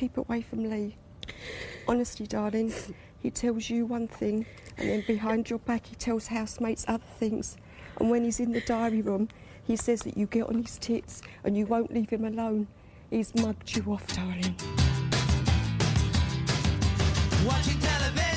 [0.00, 0.96] keep away from Lee.
[1.86, 2.72] Honestly, darling,
[3.22, 4.46] he tells you one thing,
[4.78, 7.58] and then behind your back, he tells housemates other things.
[7.98, 9.28] And when he's in the diary room,
[9.62, 12.66] he says that you get on his tits and you won't leave him alone.
[13.10, 14.56] He's mugged you off, darling.
[17.46, 18.29] Watching television.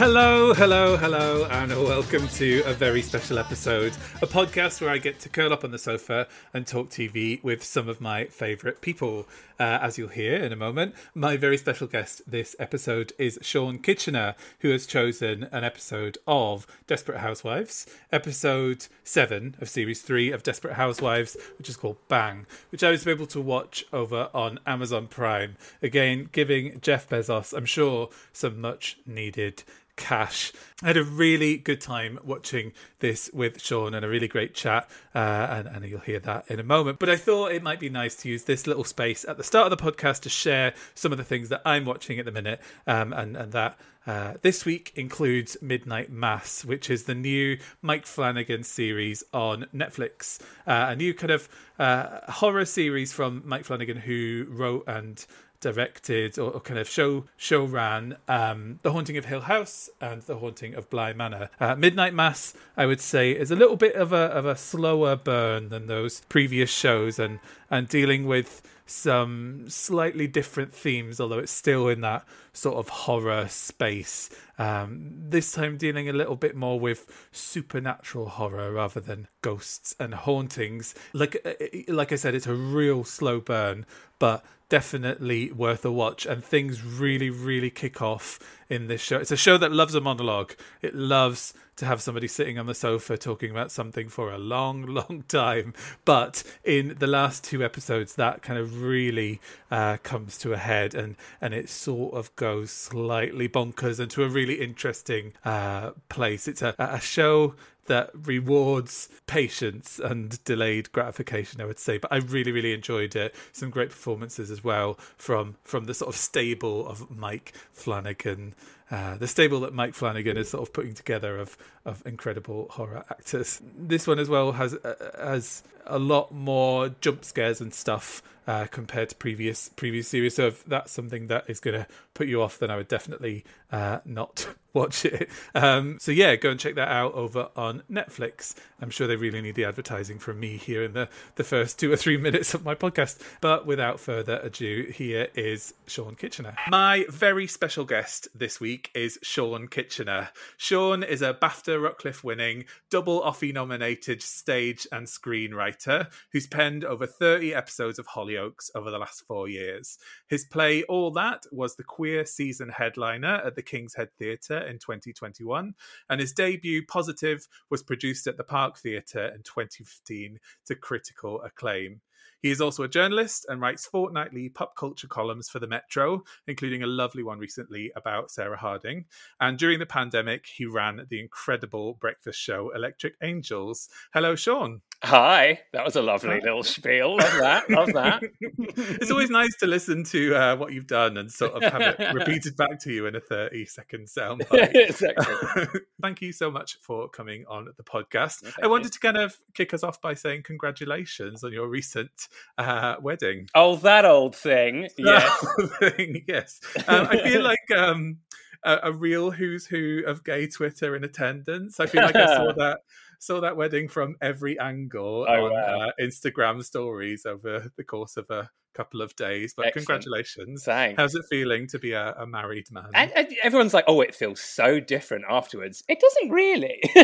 [0.00, 3.92] Hello, hello, hello, and welcome to a very special episode,
[4.22, 7.62] a podcast where I get to curl up on the sofa and talk TV with
[7.62, 9.28] some of my favourite people.
[9.58, 13.78] Uh, as you'll hear in a moment, my very special guest this episode is Shaun
[13.78, 20.42] Kitchener, who has chosen an episode of Desperate Housewives, episode 7 of series 3 of
[20.42, 25.08] Desperate Housewives, which is called Bang, which I was able to watch over on Amazon
[25.08, 25.58] Prime.
[25.82, 29.62] Again, giving Jeff Bezos, I'm sure, some much needed
[30.00, 30.52] cash.
[30.82, 34.88] I had a really good time watching this with Shaun and a really great chat,
[35.14, 36.98] uh, and, and you'll hear that in a moment.
[36.98, 39.70] But I thought it might be nice to use this little space at the start
[39.70, 42.60] of the podcast to share some of the things that I'm watching at the minute,
[42.86, 48.06] um, and, and that uh, this week includes Midnight Mass, which is the new Mike
[48.06, 50.40] Flanagan series on Netflix.
[50.66, 55.26] Uh, a new kind of uh, horror series from Mike Flanagan, who wrote and
[55.60, 60.22] directed or, or, kind of show show ran um, The Haunting of Hill House and
[60.22, 61.50] The Haunting of Bly Manor.
[61.60, 65.16] Uh, Midnight Mass, I would say, is a little bit of a of a slower
[65.16, 67.38] burn than those previous shows, and
[67.70, 73.46] and dealing with some slightly different themes, although it's still in that sort of horror
[73.48, 74.28] space.
[74.60, 80.12] Um, this time dealing a little bit more with supernatural horror rather than ghosts and
[80.12, 80.94] hauntings.
[81.14, 81.54] Like uh,
[81.88, 83.86] like I said, it's a real slow burn,
[84.18, 86.26] but definitely worth a watch.
[86.26, 88.38] And things really, really kick off
[88.70, 89.18] in this show.
[89.18, 90.52] It's a show that loves a monologue.
[90.82, 94.82] It loves to have somebody sitting on the sofa talking about something for a long,
[94.86, 95.74] long time.
[96.04, 100.94] But in the last two episodes, that kind of really uh, comes to a head,
[100.94, 106.48] and and it sort of goes slightly bonkers into a really interesting uh, place.
[106.48, 107.54] It's a, a show
[107.90, 111.98] that rewards patience and delayed gratification, I would say.
[111.98, 113.34] But I really, really enjoyed it.
[113.52, 118.54] Some great performances as well from from the sort of stable of Mike Flanagan.
[118.92, 123.04] Uh, the stable that Mike Flanagan is sort of putting together of of incredible horror
[123.10, 123.60] actors.
[123.76, 128.66] This one as well has uh, has a lot more jump scares and stuff uh,
[128.70, 130.36] compared to previous previous series.
[130.36, 133.44] So if that's something that is going to put you off, then I would definitely
[133.72, 135.28] uh, not watch it.
[135.54, 138.54] Um, so yeah, go and check that out over on Netflix.
[138.80, 141.92] I'm sure they really need the advertising from me here in the the first two
[141.92, 143.20] or three minutes of my podcast.
[143.40, 146.56] But without further ado, here is Shaun Kitchener.
[146.68, 150.30] My very special guest this week is Shaun Kitchener.
[150.56, 157.06] Shaun is a BAFTA Rocliffe winning, double Offie nominated stage and screenwriter who's penned over
[157.06, 159.98] 30 episodes of Hollyoaks over the last four years.
[160.28, 164.78] His play All That was the queer season headliner at the King's Head Theatre in
[164.78, 165.74] 2021,
[166.08, 172.00] and his debut, Positive, was produced at the Park Theatre in 2015 to critical acclaim.
[172.42, 176.82] He is also a journalist and writes fortnightly pop culture columns for the Metro, including
[176.82, 179.04] a lovely one recently about Sarah Harding.
[179.40, 183.88] And during the pandemic, he ran the incredible breakfast show Electric Angels.
[184.14, 184.80] Hello, Shaun.
[185.02, 187.16] Hi, that was a lovely little spiel.
[187.16, 187.70] Love that.
[187.70, 188.22] Love that.
[188.40, 191.98] it's always nice to listen to uh, what you've done and sort of have it
[192.14, 194.74] repeated back to you in a 30 second soundbite.
[194.74, 195.80] exactly.
[196.02, 198.40] Thank you so much for coming on the podcast.
[198.42, 198.90] Thank I wanted you.
[198.90, 202.09] to kind of kick us off by saying congratulations on your recent
[202.58, 203.48] uh, wedding.
[203.54, 204.88] Oh, that old thing.
[204.98, 205.46] Yes.
[205.78, 206.60] Thing, yes.
[206.86, 208.18] Um, I feel like um,
[208.64, 211.80] a, a real who's who of gay Twitter in attendance.
[211.80, 212.80] I feel like I saw that
[213.20, 215.80] saw that wedding from every angle Oh, on wow.
[215.88, 219.52] uh, Instagram stories over the course of a couple of days.
[219.56, 219.86] But Excellent.
[219.86, 220.64] congratulations.
[220.64, 220.96] Thanks.
[220.98, 222.86] How's it feeling to be a, a married man?
[222.94, 226.80] And, and everyone's like, "Oh, it feels so different afterwards." It doesn't really.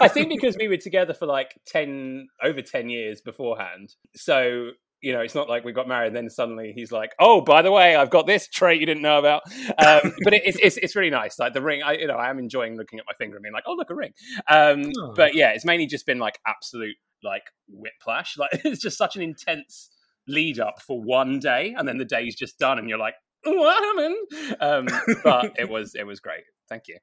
[0.00, 4.70] I think because we were together for like ten, over ten years beforehand, so
[5.02, 7.60] you know, it's not like we got married and then suddenly he's like, "Oh, by
[7.60, 9.42] the way, I've got this trait you didn't know about."
[9.78, 11.38] Um, but it, it's, it's it's really nice.
[11.38, 13.52] Like the ring, I you know, I am enjoying looking at my finger and being
[13.52, 14.12] like, "Oh, look a ring."
[14.48, 15.12] Um, Oh.
[15.14, 18.36] But yeah, it's mainly just been like absolute like whiplash.
[18.38, 19.90] Like it's just such an intense
[20.28, 23.82] lead up for one day, and then the day's just done, and you're like, "What
[23.82, 24.86] happened?" Um,
[25.24, 26.44] but it was it was great.
[26.68, 26.96] Thank you.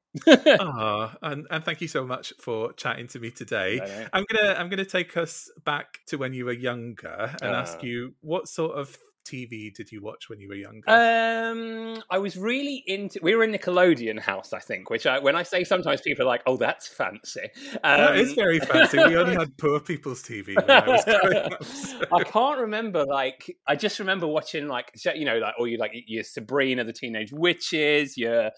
[0.59, 3.77] Ah, and, and thank you so much for chatting to me today.
[3.77, 4.07] No.
[4.13, 7.85] I'm gonna I'm gonna take us back to when you were younger and ask Ah.
[7.85, 8.97] you what sort of
[9.27, 10.89] TV did you watch when you were younger?
[10.89, 13.19] Um, I was really into.
[13.21, 14.89] We were in Nickelodeon house, I think.
[14.89, 17.41] Which, I, when I say sometimes people are like, "Oh, that's fancy."
[17.73, 18.97] Um, that is very fancy.
[18.97, 20.55] We only had poor people's TV.
[20.55, 23.05] When I, was up, so- I can't remember.
[23.05, 26.93] Like, I just remember watching, like, you know, like, all you like your Sabrina the
[26.93, 28.49] Teenage Witches, your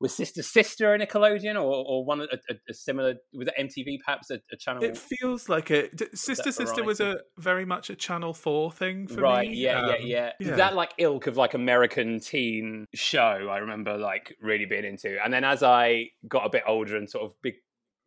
[0.00, 3.98] was Sister Sister a Nickelodeon, or or one a, a, a similar was it MTV
[4.04, 4.82] perhaps a, a channel?
[4.82, 5.94] It feels like it.
[5.96, 9.56] D- Sister Sister was a very much a Channel Four thing for right me.
[9.56, 10.56] yeah yeah Um, yeah yeah.
[10.56, 15.32] that like ilk of like american teen show i remember like really being into and
[15.32, 17.54] then as i got a bit older and sort of big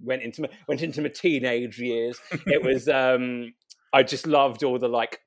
[0.02, 3.54] went into my went into my teenage years it was um
[3.94, 5.20] i just loved all the like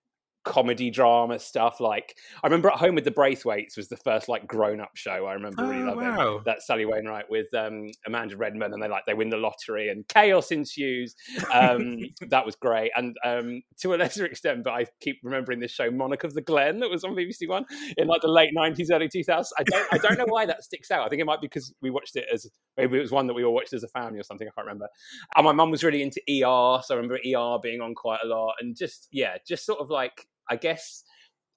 [0.47, 4.47] comedy drama stuff like i remember at home with the braithwaites was the first like
[4.47, 6.17] grown-up show i remember really Oh, loving.
[6.17, 6.41] wow.
[6.45, 10.07] that sally wainwright with um amanda redman and they like they win the lottery and
[10.07, 11.17] chaos ensues.
[11.53, 11.99] Um
[12.29, 12.93] that was great.
[12.97, 16.41] And um to a lesser extent but i keep remembering this show monarch of the
[16.43, 17.65] glen that was on bbc one
[17.97, 20.93] in like the late 90s early 2000s i don't i don't know why that sticks
[20.93, 21.05] out.
[21.05, 22.47] I think it might be because we watched it as
[22.77, 24.67] maybe it was one that we all watched as a family or something i can't
[24.67, 24.87] remember.
[25.35, 28.29] And my mum was really into er so i remember er being on quite a
[28.29, 31.05] lot and just yeah just sort of like i guess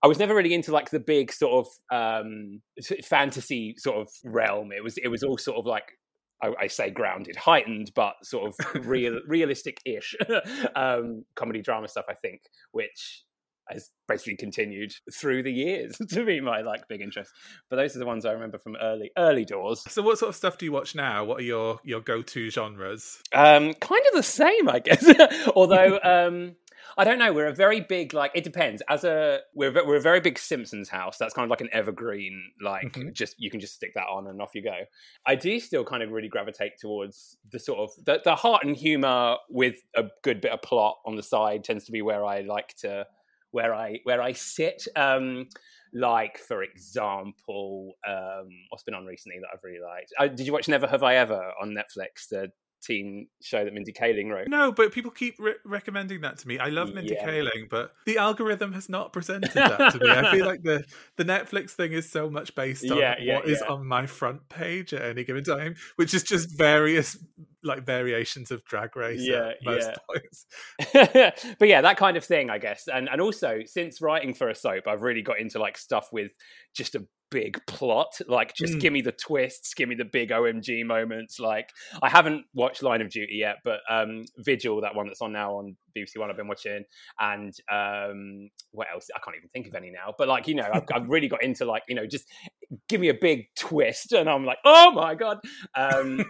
[0.01, 2.61] I was never really into like the big sort of um,
[3.03, 4.71] fantasy sort of realm.
[4.71, 5.91] It was it was all sort of like
[6.41, 10.15] I, I say grounded, heightened, but sort of real realistic-ish
[10.75, 12.05] um, comedy drama stuff.
[12.07, 12.41] I think,
[12.71, 13.23] which
[13.67, 17.31] has basically continued through the years to be my like big interest.
[17.69, 19.83] But those are the ones I remember from early early doors.
[19.89, 21.25] So, what sort of stuff do you watch now?
[21.25, 23.21] What are your your go to genres?
[23.33, 25.05] Um, kind of the same, I guess.
[25.55, 26.55] Although um,
[26.97, 28.31] I don't know, we're a very big like.
[28.35, 28.81] It depends.
[28.89, 31.17] As a we're we're a very big Simpsons house.
[31.17, 32.51] That's kind of like an evergreen.
[32.61, 33.13] Like Mhm.
[33.13, 34.77] just you can just stick that on and off you go.
[35.25, 38.75] I do still kind of really gravitate towards the sort of the, the heart and
[38.75, 42.41] humor with a good bit of plot on the side tends to be where I
[42.41, 43.05] like to
[43.51, 44.87] where I where I sit.
[44.95, 45.47] Um,
[45.93, 50.13] like for example, um, what's been on recently that I've really liked?
[50.19, 52.27] Uh, did you watch Never Have I Ever on Netflix?
[52.29, 52.51] The
[52.81, 54.47] teen show that Mindy Kaling wrote.
[54.47, 56.59] No, but people keep re- recommending that to me.
[56.59, 57.27] I love Mindy Yeah.
[57.27, 60.09] Kaling, but the algorithm has not presented that to me.
[60.09, 60.83] I feel like the
[61.17, 64.47] the Netflix thing is so much based on Yeah, yeah, what is on my front
[64.49, 67.17] page at any given time, which is just various
[67.63, 69.21] like variations of Drag Race.
[69.21, 69.95] Yeah, at most yeah.
[70.07, 71.45] points.
[71.59, 72.87] but yeah, that kind of thing, I guess.
[72.87, 76.31] And and also since writing for a soap, I've really got into like stuff with
[76.73, 78.19] just a big plot.
[78.27, 78.79] Like just Mm.
[78.81, 81.39] give me the twists, give me the big OMG moments.
[81.39, 81.69] Like
[82.01, 85.55] I haven't watched Line of Duty yet, but um Vigil, that one that's on now
[85.55, 86.83] on BBC One, I've been watching.
[87.19, 89.07] And um what else?
[89.15, 90.13] I can't even think of any now.
[90.17, 92.25] But like, you know, I've, I've really got into like, you know, just
[92.87, 95.39] give me a big twist and I'm like, oh my God.
[95.75, 96.23] Um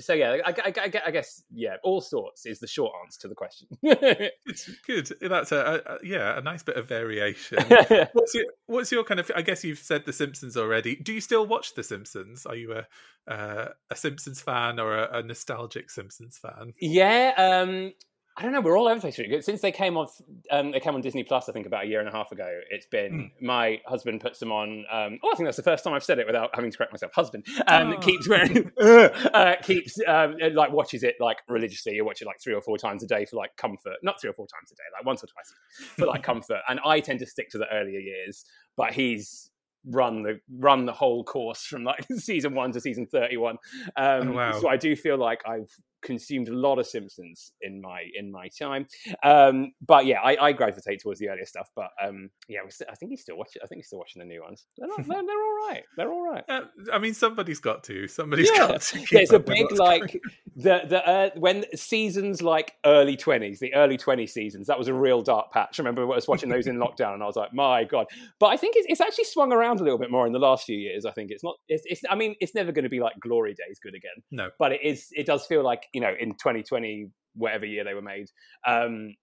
[0.00, 3.28] so yeah, I, I, I, I guess yeah, all sorts is the short answer to
[3.28, 3.68] the question.
[3.82, 5.10] It's good.
[5.20, 7.58] That's a, a, yeah, a nice bit of variation.
[8.12, 9.30] What's your what's your kind of?
[9.34, 10.96] I guess you've said The Simpsons already.
[10.96, 12.46] Do you still watch The Simpsons?
[12.46, 16.74] Are you a uh, a Simpsons fan or a, a nostalgic Simpsons fan?
[16.80, 17.92] yeah, um,
[18.36, 18.62] I don't know.
[18.62, 19.42] We're all over the place really.
[19.42, 20.18] since they came off.
[20.50, 22.48] Um, they came on Disney Plus, I think, about a year and a half ago.
[22.70, 24.86] It's been my husband puts them on.
[24.90, 26.92] Um, oh, I think that's the first time I've said it without having to correct
[26.92, 27.12] myself.
[27.14, 27.98] Husband um, Oh.
[27.98, 31.94] keeps wearing, uh, keeps um, like watches it like religiously.
[31.94, 33.96] You watch it like three or four times a day for like comfort.
[34.02, 35.52] Not three or four times a day, like once or twice
[35.98, 36.60] for like comfort.
[36.68, 38.46] And I tend to stick to the earlier years,
[38.78, 39.50] but he's
[39.90, 43.56] run the run the whole course from like season one to season 31
[43.96, 44.52] um Oh, wow.
[44.60, 45.68] so i do feel like i've
[46.02, 48.86] consumed a lot of simpsons in my in my time
[49.22, 52.94] um but yeah i, I gravitate towards the earlier stuff but um yeah we're i
[52.94, 55.22] think he's still watching i think he's still watching the new ones they're, not, they're,
[55.22, 58.08] they're all right they're all right Uh, I mean, somebody's got to.
[58.08, 58.98] Somebody's yeah, got to.
[58.98, 60.20] yeah, it's a big like going
[60.56, 64.66] the the uh, when seasons like early twenties, the early twenty seasons.
[64.66, 65.78] That was a real dark patch.
[65.78, 68.06] I remember I was watching those in lockdown, and I was like, my god.
[68.38, 70.64] But I think it's, it's actually swung around a little bit more in the last
[70.64, 71.06] few years.
[71.06, 71.56] I think it's not.
[71.68, 71.84] It's.
[71.86, 74.22] it's I mean, it's never going to be like glory days good again.
[74.30, 74.50] No.
[74.58, 75.08] but it is.
[75.12, 78.26] It does feel like you know in twenty twenty, whatever year they were made.
[78.66, 79.14] Um,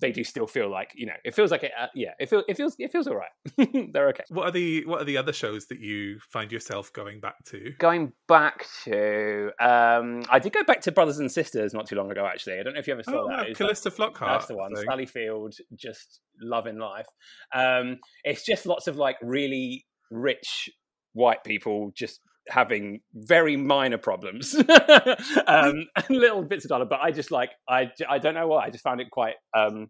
[0.00, 2.44] they do still feel like you know it feels like it uh, yeah it feels
[2.46, 5.32] it feels it feels all right they're okay What are the what are the other
[5.32, 7.72] shows that you find yourself going back to?
[7.80, 12.08] going back to um i did go back to brothers and sisters not too long
[12.08, 14.28] ago actually i don't know if you ever saw Oh, that Calista Flockhart.
[14.28, 14.84] that's the one thing.
[14.88, 17.06] sally field just loving life
[17.52, 20.70] um it's just lots of like really rich
[21.14, 24.54] white people just having very minor problems
[25.46, 28.64] um and little bits of dollar but i just like i i don't know why
[28.64, 29.88] i just found it quite um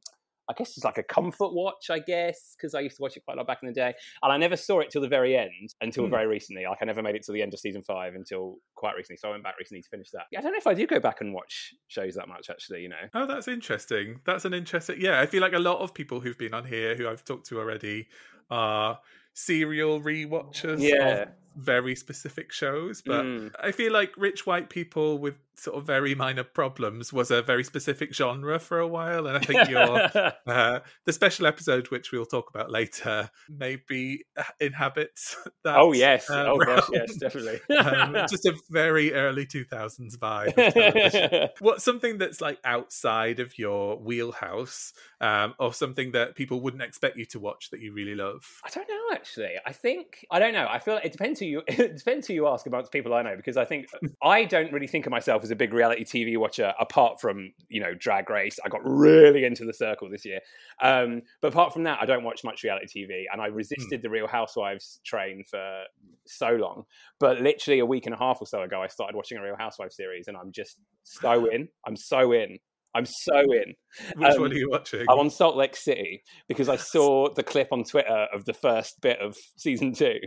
[0.48, 3.24] I guess it's like a comfort watch, I guess, because I used to watch it
[3.24, 3.94] quite a lot back in the day.
[4.20, 6.10] And I never saw it till the very end, until Hmm.
[6.10, 6.64] very recently.
[6.64, 9.18] Like I never made it to the end of season five until quite recently.
[9.18, 10.24] So I went back recently to finish that.
[10.32, 12.82] Yeah, I don't know if I do go back and watch shows that much, actually.
[12.82, 12.96] You know.
[13.14, 14.22] Oh, that's interesting.
[14.24, 14.96] That's an interesting.
[15.00, 17.46] Yeah, I feel like a lot of people who've been on here, who I've talked
[17.50, 18.08] to already,
[18.50, 18.98] are
[19.34, 21.26] serial rewatchers Yeah.
[21.56, 23.02] Very specific shows.
[23.02, 23.52] But Mm.
[23.60, 27.62] I feel like rich white people with sort of very minor problems was a very
[27.64, 29.82] specific genre for a while, and I think your
[30.46, 34.24] uh, the special episode, which we'll talk about later, maybe
[34.60, 35.76] inhabits that.
[35.76, 36.30] oh yes.
[36.30, 37.60] uh, oh gosh, yes, definitely.
[37.76, 40.56] um, just a very early 2000s vibe.
[40.56, 41.48] Of television.
[41.60, 47.16] What's something that's like outside of your wheelhouse, um, or something that people wouldn't expect
[47.18, 48.46] you to watch that you really love?
[48.64, 49.54] I don't know actually.
[49.66, 50.66] I think I don't know.
[50.70, 53.22] I feel like it depends who you it depends who you ask amongst people I
[53.22, 53.86] know because I think
[54.22, 57.80] I don't really think of myself as a big reality TV watcher apart from you
[57.80, 58.58] know Drag Race.
[58.64, 60.40] I got really into the circle this year,
[60.82, 63.24] um, but apart from that, I don't watch much reality TV.
[63.32, 65.82] And I resisted the Real Housewives train for
[66.26, 66.84] so long,
[67.18, 69.56] but literally a week and a half or so ago, I started watching a Real
[69.56, 71.68] Housewives series, and I'm just so in.
[71.86, 72.58] I'm so in.
[72.94, 73.74] I'm so in.
[74.16, 75.06] Which Um, one are you watching?
[75.08, 79.00] I'm on Salt Lake City because I saw the clip on Twitter of the first
[79.00, 80.18] bit of season two,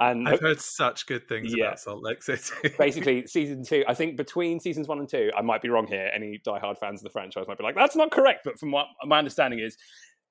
[0.00, 1.66] and I've heard such good things Yeah.
[1.66, 2.70] about Salt Lake City.
[2.78, 3.84] basically season two.
[3.86, 6.10] I think between seasons one and two, I might be wrong here.
[6.14, 8.86] Any diehard fans of the franchise might be like, "That's not correct." But from what
[9.04, 9.76] my understanding is,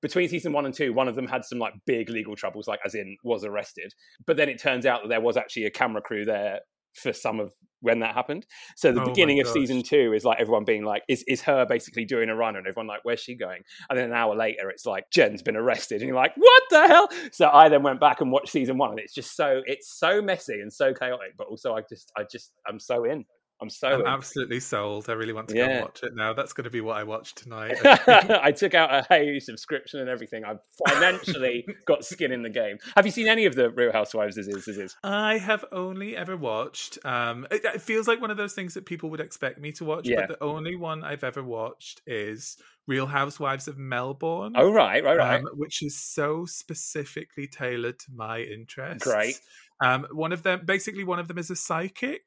[0.01, 2.79] between season one and two, one of them had some like big legal troubles, like
[2.85, 3.93] as in was arrested.
[4.25, 6.59] But then it turns out that there was actually a camera crew there
[6.97, 8.45] for some of when that happened.
[8.75, 11.65] So the Oh beginning of season two is like everyone being like, is is her
[11.65, 12.55] basically doing a run?
[12.55, 13.61] And everyone like, where's she going?
[13.89, 16.87] And then an hour later, it's like Jen's been arrested, and you're like, what the
[16.87, 17.09] hell?
[17.31, 20.21] So I then went back and watched season one, and it's just so it's so
[20.21, 23.25] messy and so chaotic, but also I just I just I'm so in.
[23.59, 25.09] I'm so I'm absolutely sold.
[25.09, 25.81] I really want to go Yeah.
[25.81, 26.33] watch it now.
[26.33, 27.77] That's going to be what I watch tonight.
[27.83, 30.43] I took out a Hayu subscription and everything.
[30.45, 32.77] I've financially got skin in the game.
[32.95, 34.37] Have you seen any of the Real Housewives?
[34.37, 34.95] As is, is.
[35.03, 36.99] I have only ever watched.
[37.03, 39.85] Um, it, it feels like one of those things that people would expect me to
[39.85, 40.27] watch, Yeah.
[40.27, 44.53] but the only one I've ever watched is Real Housewives of Melbourne.
[44.55, 45.39] Oh right, right, right.
[45.39, 49.03] um, which is so specifically tailored to my interests.
[49.03, 49.39] Great.
[49.79, 52.23] Um, one of them, basically, one of them is a psychic,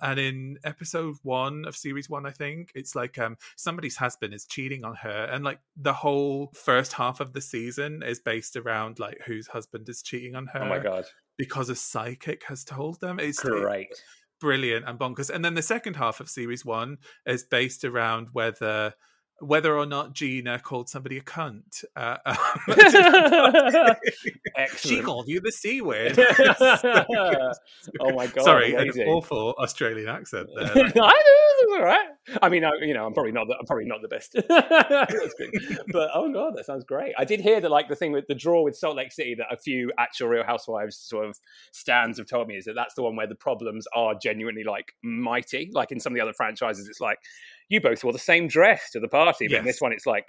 [0.00, 4.46] and in episode one of series one, I think it's like um, somebody's husband is
[4.46, 8.98] cheating on her, and like the whole first half of the season is based around
[8.98, 11.04] like whose husband is cheating on her oh my god,
[11.36, 13.20] because a psychic has told them.
[13.20, 13.88] It's great.
[14.40, 15.30] brilliant and bonkers.
[15.30, 18.94] And then the second half of series one is based around whether
[19.40, 21.84] whether or not Gina called somebody a cunt.
[21.94, 22.16] Uh,
[24.76, 26.18] she called you the c word.
[28.00, 28.44] oh my god!
[28.44, 30.92] Sorry, an awful Australian accent there.
[31.02, 31.22] I
[31.70, 32.08] all right.
[32.42, 34.34] I mean, I, you know, I'm probably not the, I'm probably not the best,
[35.92, 37.14] but oh god, that sounds great.
[37.18, 39.46] I did hear that, like the thing with the draw with Salt Lake City, that
[39.50, 41.38] a few actual Real Housewives sort of
[41.72, 44.92] stands have told me is that that's the one where the problems are genuinely like
[45.02, 45.70] mighty.
[45.72, 47.18] Like in some of the other franchises, it's like
[47.68, 50.26] you both wore the same dress to the party, but in this one, it's like.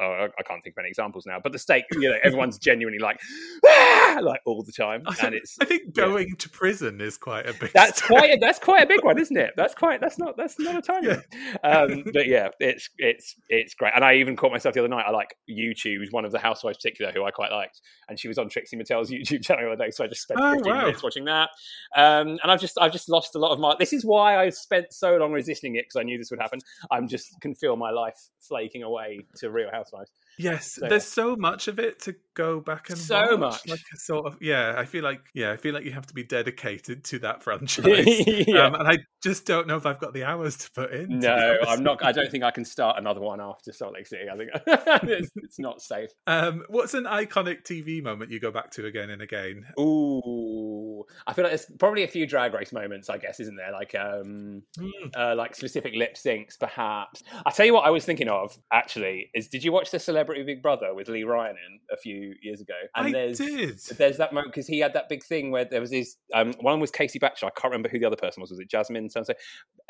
[0.00, 2.98] Oh, I can't think of any examples now, but the stake, you know, everyone's genuinely
[2.98, 3.18] like,
[3.66, 5.90] "Ah!" like all the time, I and think, it's I think yeah.
[6.04, 7.72] going to prison is quite a big.
[7.72, 8.18] that's story.
[8.20, 9.54] quite a, that's quite a big one, isn't it?
[9.56, 11.20] That's quite that's not that's not a tiny Yeah.
[11.62, 11.92] one.
[11.92, 13.92] Um, but yeah, it's it's it's great.
[13.94, 15.04] And I even caught myself the other night.
[15.06, 18.38] I like YouTube's one of the housewives particular who I quite liked, and she was
[18.38, 19.90] on Trixie Mattel's YouTube channel the other day.
[19.90, 20.80] So I just spent Oh, 15 wow.
[20.82, 21.50] minutes watching that.
[21.96, 23.74] Um, and I've just I've just lost a lot of my.
[23.78, 26.58] This is why I spent so long resisting it because I knew this would happen.
[26.90, 30.10] I'm just can feel my life flaking away to Real Housewives.
[30.38, 33.38] Yes, So, there's so much of it to go back and So watch.
[33.38, 33.68] much.
[33.68, 34.74] Like a sort of yeah.
[34.76, 35.50] I feel like yeah.
[35.52, 38.04] I feel like you have to be dedicated to that franchise.
[38.46, 38.66] yeah.
[38.66, 41.20] um, and I just don't know if I've got the hours to put in.
[41.20, 42.04] no, I'm not.
[42.04, 44.24] I don't think I can start another one after Salt Lake City.
[44.30, 44.50] I think
[45.10, 46.10] it's, it's not safe.
[46.26, 49.64] Um, what's an iconic TV moment you go back to again and again?
[49.80, 50.85] Ooh,
[51.26, 53.72] I feel like there's probably a few drag race moments, I guess, isn't there?
[53.72, 55.08] Like, um, Hmm.
[55.16, 57.22] uh, like specific lip syncs, perhaps.
[57.44, 60.42] I tell you what, I was thinking of actually is did you watch the Celebrity
[60.42, 62.74] Big Brother with Lee Ryan in a few years ago?
[62.94, 63.78] I there's did.
[63.98, 66.80] there's that moment because he had that big thing where there was his um, one
[66.80, 67.50] was Casey Batchelor.
[67.56, 68.50] I can't remember who the other person was.
[68.50, 69.08] Was it Jasmine?
[69.10, 69.22] So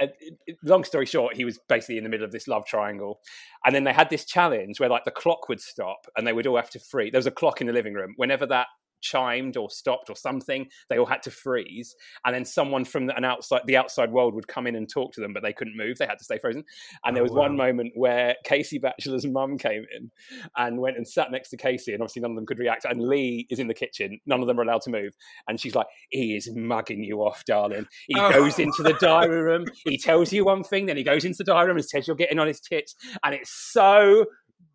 [0.00, 0.06] uh,
[0.64, 3.20] long story short, he was basically in the middle of this love triangle,
[3.64, 6.46] and then they had this challenge where like the clock would stop and they would
[6.46, 7.10] all have to free.
[7.10, 8.14] There was a clock in the living room.
[8.16, 8.66] Whenever that
[9.10, 11.94] chimed or stopped or something, they all had to freeze,
[12.24, 15.20] and then someone from an outside the outside world would come in and talk to
[15.20, 15.98] them, but they couldn't move.
[15.98, 16.64] They had to stay frozen.
[17.04, 20.10] And there Oh, was one moment where Casey Batchelor's mum came in
[20.56, 22.84] and went and sat next to Casey, and obviously none of them could react.
[22.84, 25.12] And Lee is in the kitchen; none of them are allowed to move.
[25.48, 27.86] And she's like, "He is mugging you off, darling.
[28.08, 28.30] He Oh.
[28.32, 29.64] goes into the diary room.
[29.84, 32.16] He tells you one thing, then he goes into the diary room and says you're
[32.16, 32.94] getting on his tits,
[33.24, 34.26] and it's so."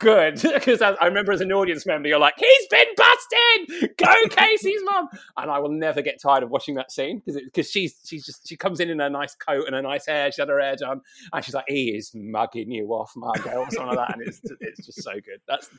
[0.01, 3.98] Good because I, remember as an audience member, you're like, "He's been busted!
[3.98, 7.70] Go Casey's mum!" And I will never get tired of watching that scene because because
[7.72, 10.31] she's she's just she comes in in a nice coat and a nice hair.
[10.31, 13.60] she had her hair done, and she's like, "He is mugging you off, my girl,"
[13.63, 15.39] or something like that, and it's it's just so good.
[15.48, 15.70] That's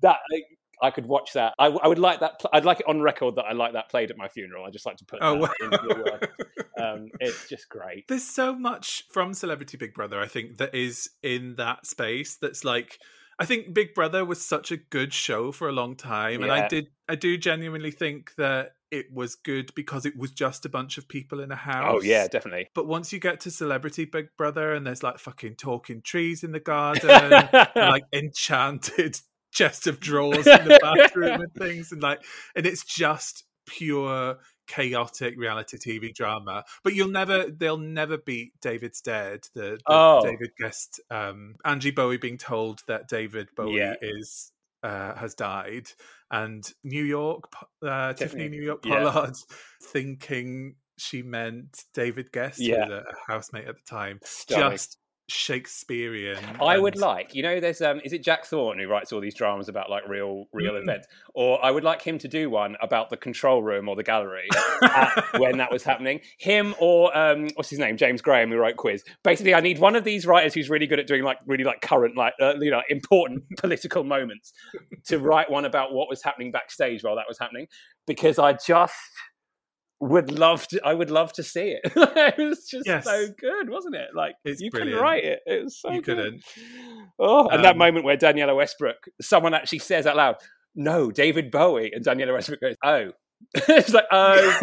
[0.00, 0.18] that.
[0.82, 1.54] I could watch that.
[1.58, 2.40] I, I would like that.
[2.40, 4.64] pl- I'd like it on record that I like that played at my funeral.
[4.64, 6.28] I just like to put Oh, that
[6.78, 6.94] wow.
[6.94, 8.08] Um, it's just great.
[8.08, 12.64] There's so much from Celebrity Big Brother, I think, that is in that space that's
[12.64, 12.98] like
[13.38, 16.42] I think Big Brother was such a good show for a long time.
[16.42, 20.64] And I did I do genuinely think that it was good because it was just
[20.64, 21.96] a bunch of people in a house.
[21.96, 22.68] Oh yeah, definitely.
[22.74, 26.52] But once you get to Celebrity Big Brother and there's like fucking talking trees in
[26.52, 29.18] the garden, and, like enchanted
[29.52, 32.22] chest of drawers in the bathroom and things, and like,
[32.54, 36.64] and it's just pure chaotic reality TV drama.
[36.82, 39.40] But you'll never, they'll never beat David's Dead.
[39.54, 40.22] The, the Oh.
[40.24, 43.94] David guest, um, Angie Bowie being told that David Bowie Yeah.
[44.00, 44.50] is.
[44.82, 45.86] Uh, has died,
[46.30, 47.44] and New York,
[47.82, 49.10] uh, Tiffany New York Yeah.
[49.10, 49.34] Pollard,
[49.82, 54.20] thinking she meant David Gest, who was a housemate at the time.
[54.46, 56.38] Just Shakespearean.
[56.60, 59.34] I would like, you know, there's um, is it Jack Thorne who writes all these
[59.34, 60.82] dramas about like real, real Mm.
[60.82, 64.02] events, or I would like him to do one about the control room or the
[64.02, 64.48] gallery
[64.82, 66.20] at, when that was happening.
[66.38, 69.02] Him or um, what's his name, James Graham, who wrote Quiz.
[69.22, 71.80] Basically, I need one of these writers who's really good at doing like really like
[71.80, 74.52] current, like uh, you know, important political moments
[75.06, 77.66] to write one about what was happening backstage while that was happening,
[78.06, 78.94] because I just
[80.00, 80.80] would love to.
[80.84, 81.80] I would love to see it.
[81.94, 83.04] it was just Yes.
[83.04, 84.08] so good, wasn't it?
[84.14, 84.92] Like It's you brilliant.
[84.96, 85.40] couldn't write it.
[85.46, 86.16] It was so You good.
[86.16, 86.44] couldn't.
[87.18, 90.36] Oh, and that Um, moment where Danniella Westbrook, someone actually says out loud,
[90.74, 93.12] "No, David Bowie," and Danniella Westbrook goes, "Oh."
[93.54, 94.58] it's like, oh,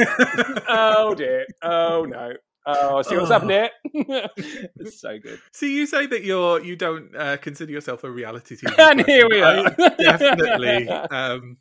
[0.68, 2.34] oh dear, oh no,
[2.66, 3.34] oh, see what's Oh.
[3.34, 3.52] happened
[3.94, 4.30] here.
[4.76, 5.40] it's so good.
[5.52, 8.74] So you say that you're you don't uh, consider yourself a reality TV.
[8.78, 9.06] And person.
[9.06, 9.70] here we I are.
[10.00, 10.90] definitely.
[10.90, 11.58] Um,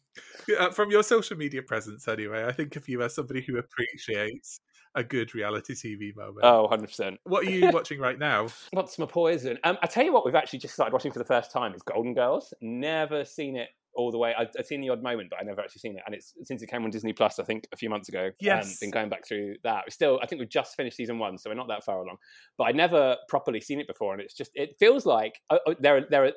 [0.58, 4.60] uh, from your social media presence, anyway, I think of you as somebody who appreciates
[4.96, 6.40] a good reality TV moment.
[6.42, 7.20] Oh, 100 percent.
[7.24, 8.48] What are you watching right now?
[8.72, 9.56] What's my poison?
[9.62, 11.74] Um, I tell you what, we've actually just started watching for the first time.
[11.74, 12.52] Is Golden Girls.
[12.60, 14.34] Never seen it all the way.
[14.38, 16.02] I've, I've seen the odd moment, but I've never actually seen it.
[16.06, 18.26] And it's since it came on Disney Plus, I think a few months ago.
[18.26, 18.78] Um, Yes.
[18.78, 19.82] been going back through that.
[19.86, 22.16] We still, I think we've just finished season one, so we're not that far along.
[22.58, 25.96] But I'd never properly seen it before, and it's just it feels like oh, there
[25.98, 26.32] are there are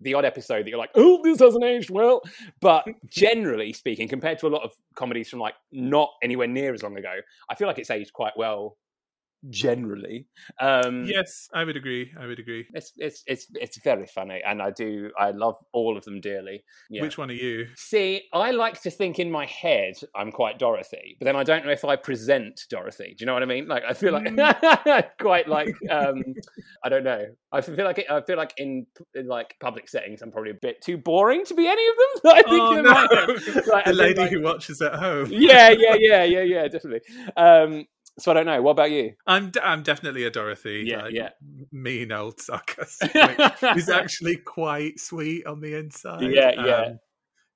[0.00, 2.20] the odd episode that you're like, oh, this hasn't aged well.
[2.60, 6.82] But generally speaking, compared to a lot of comedies from like not anywhere near as
[6.82, 7.12] long ago,
[7.48, 8.76] I feel like it's aged quite well.
[9.50, 10.26] Generally,
[10.60, 12.12] um, yes, I would agree.
[12.18, 12.66] I would agree.
[12.72, 16.64] it's it's it's it's very funny, and I do I love all of them dearly.
[16.90, 17.02] Yeah.
[17.02, 17.66] Which one are you?
[17.76, 21.64] See, I like to think in my head I'm quite Dorothy, but then I don't
[21.64, 23.14] know if I present Dorothy.
[23.18, 23.68] Do you know what I mean?
[23.68, 25.04] Like I feel like Mm.
[25.20, 26.22] quite like um
[26.82, 27.24] I don't know.
[27.52, 30.54] I feel like it, I feel like in, in like public settings I'm probably a
[30.60, 32.32] bit too boring to be any of them.
[32.34, 33.72] I think Oh, no.
[33.72, 35.28] Like, the lady like- who watches at home.
[35.30, 37.00] yeah, yeah, yeah, yeah, yeah, definitely.
[37.36, 37.86] Um,
[38.18, 38.62] so I don't know.
[38.62, 39.14] What about you?
[39.26, 40.84] I'm d- I'm definitely a Dorothy.
[40.86, 41.30] Yeah, like, yeah.
[41.72, 42.86] Mean old sucker.
[43.74, 46.22] who's actually quite sweet on the inside.
[46.22, 46.76] Yeah, yeah.
[46.76, 46.98] Um,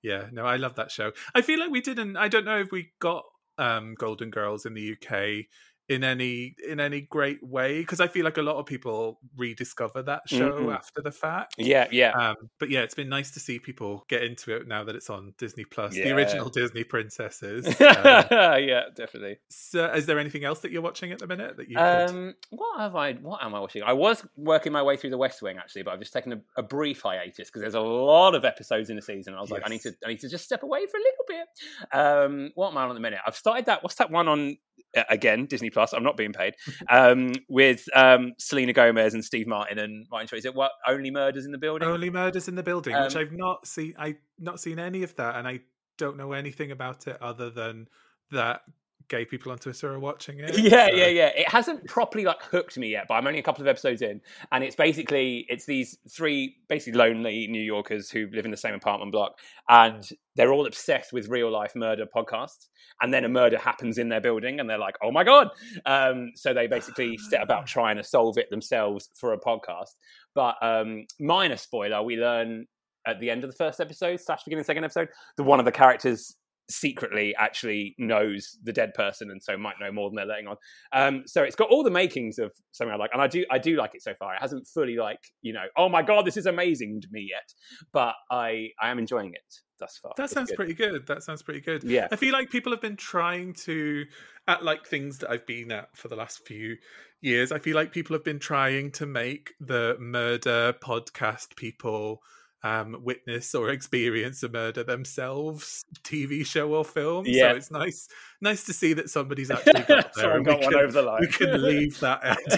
[0.03, 0.25] yeah.
[0.33, 1.13] No, I love that show.
[1.35, 2.17] I feel like we didn't.
[2.17, 3.25] I don't know if we got
[3.57, 5.47] um, Golden Girls in the UK
[5.89, 10.03] in any in any great way because I feel like a lot of people rediscover
[10.03, 10.75] that show Mhm.
[10.75, 11.55] after the fact.
[11.57, 12.11] Yeah, yeah.
[12.11, 15.09] Um, but yeah, it's been nice to see people get into it now that it's
[15.09, 17.67] on Disney Plus, the original Disney princesses.
[17.81, 19.39] Um, yeah, definitely.
[19.49, 21.79] so, is there anything else that you're watching at the minute that you?
[21.79, 23.15] Um, what have I?
[23.15, 23.83] What am I watching?
[23.83, 26.41] I was working my way through the West Wing actually, but I've just taken a,
[26.59, 29.35] a brief hiatus because there's a lot of episodes in the season.
[29.35, 31.25] I was like, I need to, I need to just step away for a little
[31.29, 31.99] bit.
[31.99, 33.21] Um, what am I on at the minute?
[33.27, 33.83] I've started that.
[33.83, 34.59] What's that one on?
[35.09, 35.93] Again, Disney Plus.
[35.93, 36.55] I'm not being paid.
[36.89, 40.39] Um, with um, Selena Gomez and Steve Martin and Martin Short.
[40.39, 40.73] Is it what?
[40.87, 41.89] Only Murders in the Building.
[41.89, 43.95] Only Murders in the Building, which Um, I've not seen.
[43.99, 45.61] I not seen any of that, and I
[45.97, 47.89] don't know anything about it other than
[48.31, 48.63] that
[49.09, 50.59] gay people on Twitter are watching it.
[50.59, 51.31] yeah so- yeah yeah.
[51.35, 54.21] It hasn't properly like hooked me yet but i'm only a couple of episodes in
[54.53, 58.75] and it's basically it's these three basically lonely new yorkers who live in the same
[58.75, 62.69] apartment block and they're all obsessed with real life murder podcasts
[63.01, 65.49] and then a murder happens in their building and they're like oh my god!
[65.87, 69.95] Um, so they basically set about trying to solve it themselves for a podcast.
[70.35, 72.67] But um, minor spoiler we learn
[73.07, 75.61] at the end of the first episode slash beginning of the second episode that one
[75.61, 76.35] of the characters
[76.71, 80.57] secretly actually knows the dead person and so might know more than they're letting on
[80.93, 83.59] um so it's got all the makings of something i like and i do i
[83.59, 86.37] do like it so far it hasn't fully like you know oh my god this
[86.37, 87.49] is amazing to me yet
[87.93, 90.57] but i i am enjoying it thus far That It's sounds good.
[90.57, 91.07] pretty good.
[91.07, 91.85] That sounds pretty good.
[91.85, 92.09] Yeah.
[92.11, 94.05] I feel like people have been trying to,
[94.49, 96.77] at like things that I've been at for the last few
[97.21, 97.53] years.
[97.53, 102.23] I feel like people have been trying to make the murder podcast people
[102.63, 107.25] um, witness or experience a murder themselves, TV show or film.
[107.27, 107.53] Yeah.
[107.53, 108.09] So it's nice,
[108.41, 110.11] nice to see that somebody's actually got there.
[110.15, 111.21] Someone got one can- over the line.
[111.21, 112.23] We can leave that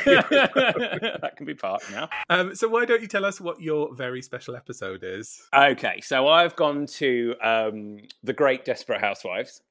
[1.20, 2.08] that can be part now.
[2.28, 5.42] um, so why don't you tell us what your very special episode is?
[5.54, 9.62] Okay, so I've gone to um, the Great Desperate Housewives,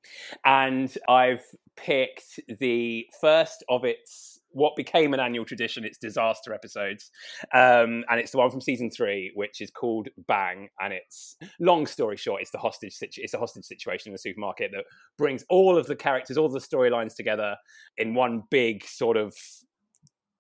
[0.45, 1.43] and I've
[1.75, 7.12] picked the first of its what became an annual tradition, its disaster episodes,
[7.53, 11.85] um, and it's the one from season three, which is called Bang, and it's long
[11.85, 14.85] story short, it's the hostage situ- it's a hostage situation in the supermarket that
[15.17, 17.55] brings all of the characters, all the storylines together
[17.97, 19.35] in one big sort of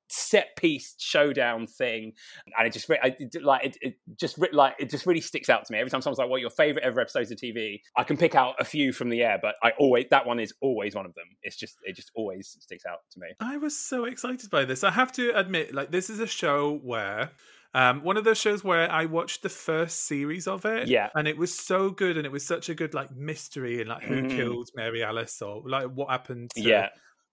[0.09, 2.13] set piece showdown thing
[2.57, 5.65] and it just I, it, like it, it just like it just really sticks out
[5.65, 8.17] to me every time someone's like what your favorite ever episodes of tv i can
[8.17, 11.05] pick out a few from the air but i always that one is always one
[11.05, 14.49] of them it's just it just always sticks out to me I was so excited
[14.49, 14.83] by this.
[14.83, 17.31] I have to admit, like this is a show where
[17.73, 21.09] um, one of those shows where I watched the first series of it, Yeah.
[21.15, 24.03] and it was so good, and it was such a good like mystery, and like
[24.03, 24.35] who Mhm.
[24.35, 26.89] killed Mary Alice, or like what happened, to, yeah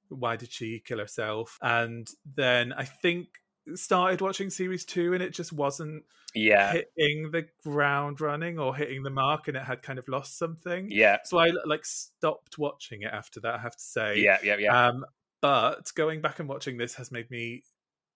[0.08, 3.28] why did she kill herself, and then I think
[3.74, 9.02] started watching series two, and it just wasn't yeah hitting the ground running or hitting
[9.02, 10.88] the mark, and it had kind of lost something.
[10.90, 13.54] yeah So I like stopped watching it after that.
[13.54, 15.04] I have to say, yeah yeah yeah um,
[15.40, 17.62] but going back and watching this has made me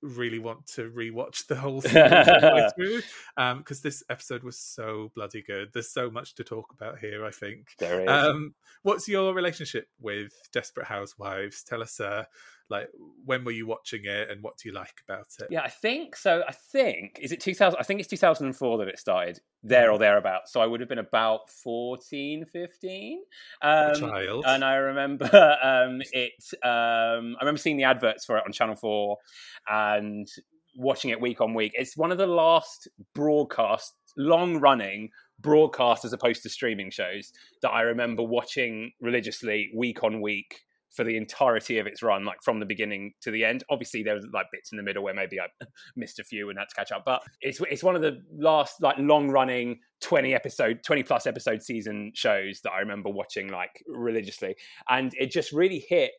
[0.03, 3.03] really want to rewatch the whole series all the through
[3.59, 5.71] because this episode was so bloody good.
[5.73, 7.25] There's so much to talk about here.
[7.25, 7.75] I think.
[7.79, 11.63] there is Um, what's your relationship with Desperate Housewives?
[11.63, 12.25] Tell us, uh,
[12.71, 12.89] like,
[13.25, 15.49] when were you watching it, and what do you like about it?
[15.51, 16.43] Yeah, I think so.
[16.49, 17.79] I think is it 2000.
[17.79, 20.53] I think it's 2004 that it started there or thereabouts.
[20.53, 23.21] So I would have been about 14, 15.
[23.63, 24.45] A Um, child.
[24.47, 25.25] and I remember
[25.63, 26.33] um, it.
[26.65, 29.19] Um, I remember seeing the adverts for it on Channel Four,
[29.69, 30.27] and
[30.77, 31.73] watching it week on week.
[31.75, 37.71] It's one of the last broadcast, long running broadcast as opposed to streaming shows that
[37.71, 42.61] I remember watching religiously week on week for the entirety of its run, like from
[42.61, 43.65] the beginning to the end.
[43.71, 45.47] Obviously, there was like bits in the middle where maybe I
[45.97, 48.83] missed a few and had to catch up, but it's it's one of the last
[48.83, 53.83] like long running twenty episode, twenty plus episode season shows that I remember watching like
[53.87, 54.57] religiously,
[54.89, 56.13] and it just really hit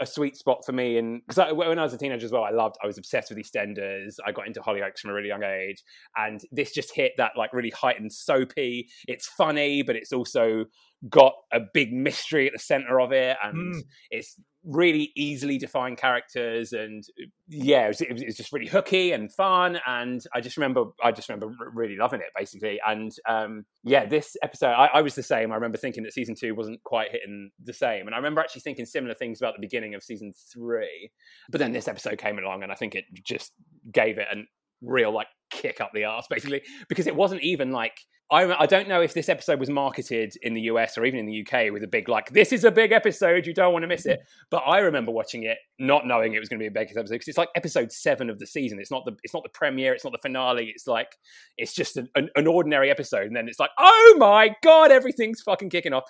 [0.00, 0.98] a sweet spot for me.
[0.98, 3.38] And because when I was a teenager as well, I loved, I was obsessed with
[3.38, 4.16] EastEnders.
[4.26, 5.82] I got into Hollyoaks from a really young age,
[6.16, 8.88] and this just hit that like really heightened soapy.
[9.06, 10.64] It's funny, but it's also
[11.08, 13.80] got a big mystery at the center of it, and Mm.
[14.10, 16.72] it's really easily defined characters.
[16.72, 17.04] And
[17.48, 19.78] yeah, it was, it was- just really hooky and fun.
[19.86, 22.80] And I just remember, I just remember really loving it basically.
[22.86, 25.52] And um, yeah, this episode, I, I was the same.
[25.52, 28.62] I remember thinking that season two wasn't quite hitting the same, and I remember actually
[28.62, 31.10] thinking similar things about the beginning of season three.
[31.50, 33.52] But then this episode came along, and I think it just
[33.92, 34.36] gave it a
[34.82, 37.96] real like kick up the arse, basically, because it wasn't even like
[38.30, 41.26] I, I don't know if this episode was marketed in the US or even in
[41.26, 43.86] the UK with a big like this is a big episode, you don't want to
[43.86, 44.20] miss it.
[44.20, 44.24] Mm.
[44.50, 47.12] But I remember watching it not knowing it was going to be a big episode
[47.12, 48.78] because it's like episode seven of the season.
[48.80, 50.72] It's not the it's not the premiere, it's not the finale.
[50.74, 51.16] It's like
[51.58, 55.42] it's just an, an, an ordinary episode, and then it's like oh my god, everything's
[55.42, 56.04] fucking kicking off.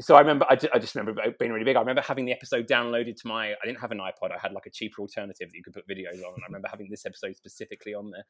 [0.00, 1.76] So I remember, I, I just remember being really big.
[1.76, 3.50] I remember having the episode downloaded to my.
[3.50, 4.32] I didn't have an iPod.
[4.32, 6.68] I had like a cheaper alternative that you could put videos on, and I remember
[6.68, 8.24] having this episode specifically on there.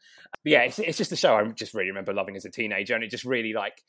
[0.44, 2.94] But yeah, it's, it's just a show I just really remember loving as a teenager,
[2.94, 3.82] and it just really like.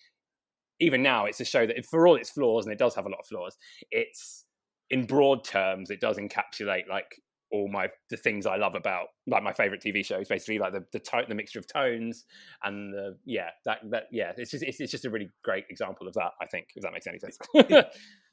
[0.80, 3.10] Even now, it's a show that, for all its flaws, and it does have a
[3.10, 3.56] lot of flaws,
[3.92, 4.46] it's
[4.90, 7.22] in broad terms, it does encapsulate like
[7.54, 10.84] all my the things I love about like my favorite TV shows, basically like the
[10.92, 12.26] the tone, the mixture of tones
[12.64, 16.08] and the yeah that that yeah it's just it's, it's just a really great example
[16.08, 16.32] of that.
[16.42, 17.38] I think if that makes any sense.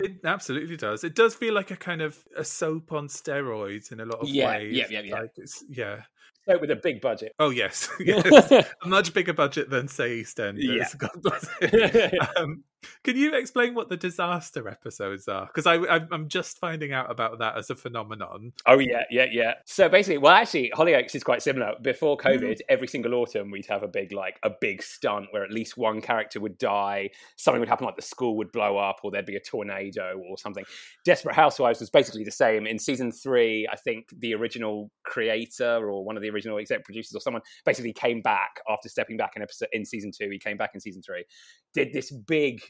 [0.01, 1.05] It absolutely does.
[1.05, 4.29] It does feel like a kind of a soap on steroids in a lot of
[4.29, 4.75] Yeah, ways.
[4.75, 5.15] yeah, yeah, yeah.
[5.15, 5.31] Like
[5.69, 6.03] yeah.
[6.49, 7.33] so with a big budget.
[7.39, 8.51] Oh yes, yes.
[8.83, 10.63] a much bigger budget than say EastEnders.
[10.63, 10.87] Yeah.
[10.97, 12.37] God bless it.
[12.37, 12.65] um,
[13.05, 15.47] can you explain what the disaster episodes are?
[15.47, 18.53] Because I, I, I'm just finding out about that as a phenomenon.
[18.67, 19.55] Oh yeah, yeah, yeah.
[19.65, 21.75] So basically, well, actually, Hollyoaks is quite similar.
[21.83, 22.41] Before Mm.
[22.41, 25.77] COVID, every single autumn we'd have a big like a big stunt where at least
[25.77, 29.27] one character would die, something would happen, like the school would blow up, or there'd
[29.27, 30.65] be a tornado or something.
[31.05, 32.67] Desperate Housewives was basically the same.
[32.67, 37.15] In season three, I think the original creator or one of the original exec producers
[37.15, 40.29] or someone basically came back after stepping back in episode in season two.
[40.31, 41.25] He came back in season three,
[41.75, 42.61] did this big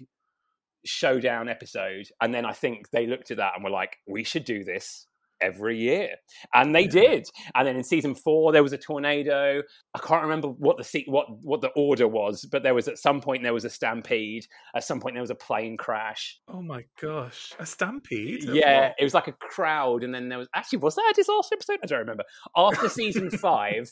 [0.84, 4.44] showdown episode, and then I think they looked at that and were like, "We should
[4.44, 5.06] do this."
[5.42, 6.16] Every year,
[6.52, 6.90] and they Yeah.
[6.90, 7.26] did.
[7.54, 9.62] And then in season four, there was a tornado.
[9.94, 12.98] I can't remember what the se- what what the order was, but there was at
[12.98, 14.44] some point there was a stampede.
[14.74, 16.38] At some point there was a plane crash.
[16.46, 18.44] Oh my gosh, a stampede!
[18.44, 18.96] Yeah, what?
[18.98, 21.78] it was like a crowd, and then there was actually was that a disaster episode?
[21.82, 22.24] I don't remember.
[22.54, 23.90] After season five,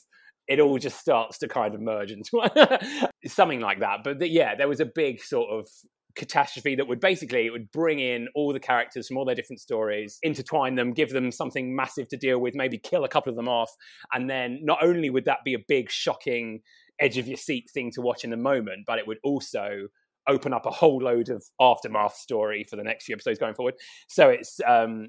[0.49, 3.99] it all just starts to kind of merge into something like that.
[4.03, 5.69] But the, yeah, there was a big sort of
[6.17, 9.61] catastrophe that would basically it would bring in all the characters from all their different
[9.61, 13.37] stories intertwine them give them something massive to deal with maybe kill a couple of
[13.37, 13.71] them off
[14.13, 16.61] and then not only would that be a big shocking
[16.99, 19.87] edge of your seat thing to watch in the moment but it would also
[20.29, 23.75] open up a whole load of aftermath story for the next few episodes going forward
[24.09, 25.09] so it's um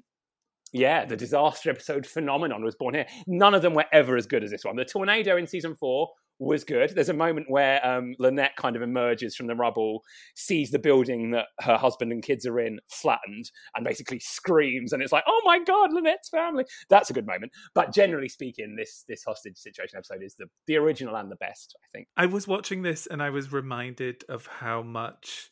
[0.73, 3.08] yeah, the disaster episode phenomenon was born here.
[3.27, 4.75] None of them were ever as good as this one.
[4.75, 6.93] The tornado in season four was good.
[6.95, 10.03] There's a moment where um, Lynette kind of emerges from the rubble,
[10.36, 14.93] sees the building that her husband and kids are in flattened, and basically screams.
[14.93, 16.65] And it's like, oh my god, Lynette's family.
[16.89, 17.51] That's a good moment.
[17.75, 21.75] But generally speaking, this this hostage situation episode is the the original and the best.
[21.84, 22.08] I think.
[22.15, 25.51] I was watching this and I was reminded of how much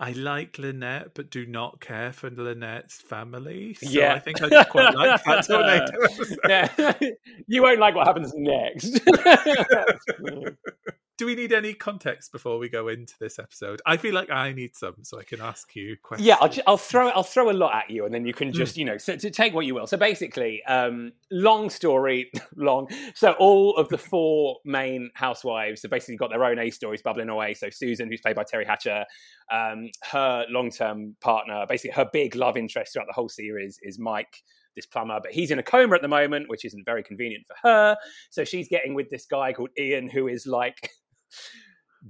[0.00, 3.74] I like Lynette, but do not care for Lynette's family.
[3.74, 4.14] So Yeah.
[4.14, 5.92] I think I just quite like that tornado
[6.48, 7.10] yeah,
[7.48, 9.00] you won't like what happens next.
[11.18, 13.82] Do we need any context before we go into this episode?
[13.84, 16.24] I feel like I need some, so I can ask you questions.
[16.24, 18.76] Yeah, I'll, I'll throw I'll throw a lot at you, and then you can just
[18.76, 19.88] you know so, to take what you will.
[19.88, 22.88] So basically, um, long story, long.
[23.16, 27.30] So all of the four main housewives have basically got their own A stories bubbling
[27.30, 27.52] away.
[27.54, 29.04] So Susan, who's played by Teri Hatcher,
[29.52, 33.98] um, her long term partner, basically her big love interest throughout the whole series is
[33.98, 34.44] Mike.
[34.76, 37.56] This plumber, but he's in a coma at the moment, which isn't very convenient for
[37.68, 37.96] her.
[38.30, 40.92] So she's getting with this guy called Ian, who is like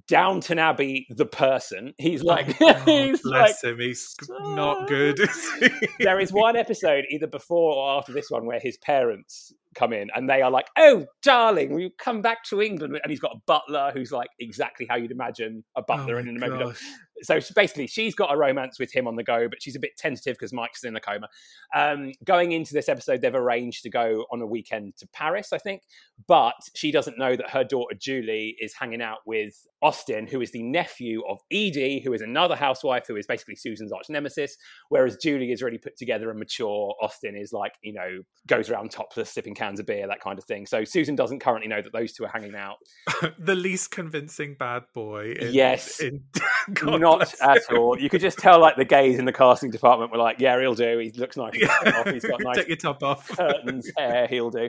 [0.06, 1.94] Downton Abbey, the person.
[1.98, 3.78] He's oh like, Oh, he's like, him.
[3.78, 5.18] He's not good.
[6.00, 10.08] there is one episode either before or after this one where his parents come in
[10.14, 13.32] and they are like, "Oh, darling, will you come back to England?" And he's got
[13.34, 16.74] a butler who's like exactly how you'd imagine a oh butler Oh in an American.
[17.22, 19.80] So she- basically, she's got a romance with him on the go, but she's a
[19.80, 21.28] bit tentative because Mike's in a coma.
[21.74, 25.58] Um, going into this episode, they've arranged to go on a weekend to Paris, I
[25.58, 25.82] think,
[26.26, 30.50] but she doesn't know that her daughter Julie is hanging out with Austin, who is
[30.52, 34.56] the nephew of Edie, who is another housewife who is basically Susan's arch nemesis.
[34.88, 36.94] Whereas Julie is really put together and mature.
[37.00, 40.44] Austin is like, you know, goes around topless, sipping cans of beer, that kind of
[40.44, 40.66] thing.
[40.66, 42.76] So Susan doesn't currently know that those two are hanging out.
[43.38, 45.32] the least convincing bad boy.
[45.38, 46.00] In, Yes.
[46.00, 46.22] in,
[47.16, 47.98] Not at all.
[47.98, 50.74] You could just tell, like, the gays in the casting department were like, yeah, he'll
[50.74, 50.98] do.
[50.98, 51.54] He looks nice.
[51.54, 51.68] He's.
[52.12, 53.28] He's got nice Take your top off.
[53.28, 54.68] curtains, hair, he'll do.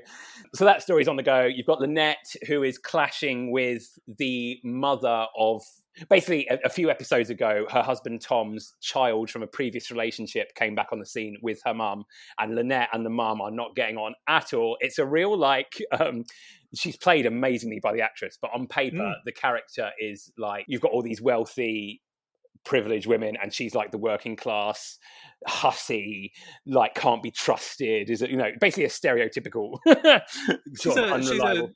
[0.56, 1.44] So that story's on the go.
[1.46, 5.62] You've got Lynette, who is clashing with the mother of.
[6.10, 10.74] Basically, a, a few episodes ago, her husband Tom's child from a previous relationship came
[10.74, 12.06] back on the scene with her mum,
[12.40, 14.78] and Lynette and the mum are not getting on at all.
[14.80, 15.74] It's a real like.
[16.00, 16.24] Um,
[16.74, 19.14] she's played amazingly by the actress, but on paper, Mm.
[19.26, 22.02] the character is like you've got all these wealthy
[22.70, 25.00] privileged women and she's like the working class
[25.48, 26.32] hussy
[26.68, 29.80] like can't be trusted is it you know basically a stereotypical
[30.80, 31.72] She's sort of a, a, unreliable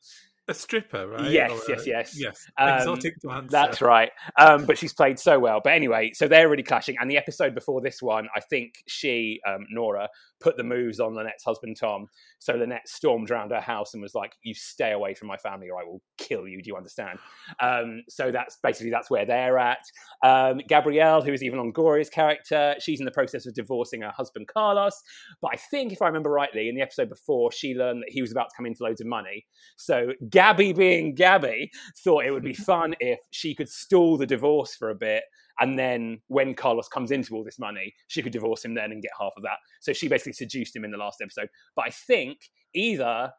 [0.48, 1.32] a stripper, right?
[1.32, 2.20] Yes, Or yes, yes.
[2.20, 2.48] Yes.
[2.58, 3.48] Um, Exotic dancer.
[3.50, 4.12] That's right.
[4.38, 5.62] Um, but she's played so well.
[5.64, 6.98] But anyway, so they're really clashing.
[7.00, 10.10] And the episode before this one, I think she, um, Nora,
[10.44, 12.08] put the moves on Lynette's husband, Tom.
[12.40, 15.70] So Lynette stormed around her house and was like, You stay away from my family
[15.70, 16.62] or I will kill you.
[16.62, 17.18] Do you understand?
[17.60, 19.86] Um, so that's basically that's where they're at.
[20.24, 24.48] Um, Gabrielle, who is Eva Longoria's character, she's in the process of divorcing her husband,
[24.48, 25.02] Carlos.
[25.42, 28.22] But I think, if I remember rightly, in the episode before, she learned that he
[28.22, 29.46] was about to come into loads of money.
[29.78, 31.72] So Gabby, being Gabby,
[32.04, 35.24] thought it would be fun if she could stall the divorce for a bit.
[35.60, 39.02] And then when Carlos comes into all this money, she could divorce him then and
[39.02, 39.58] get half of that.
[39.82, 41.50] So she basically seduced him in the last episode.
[41.76, 42.40] But I think
[42.74, 43.32] either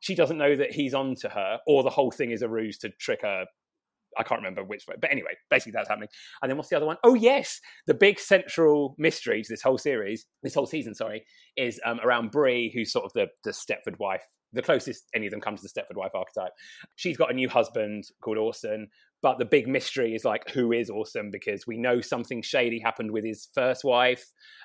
[0.00, 2.78] she doesn't know that he's on to her or the whole thing is a ruse
[2.78, 3.44] to trick her.
[4.18, 4.96] I can't remember which way.
[5.00, 6.08] But anyway, basically that's happening.
[6.42, 6.96] And then what's the other one?
[7.04, 7.60] Oh, yes.
[7.86, 11.24] The big central mystery to this whole series, this whole season, sorry,
[11.56, 15.30] is um, around Bree, who's sort of the, the Stepford wife, the closest any of
[15.30, 16.52] them come to the Stepford wife archetype.
[16.96, 18.88] She's got a new husband called Orson,
[19.22, 23.10] but the big mystery is like, who is Orson Because we know something shady happened
[23.10, 24.24] with his first wife.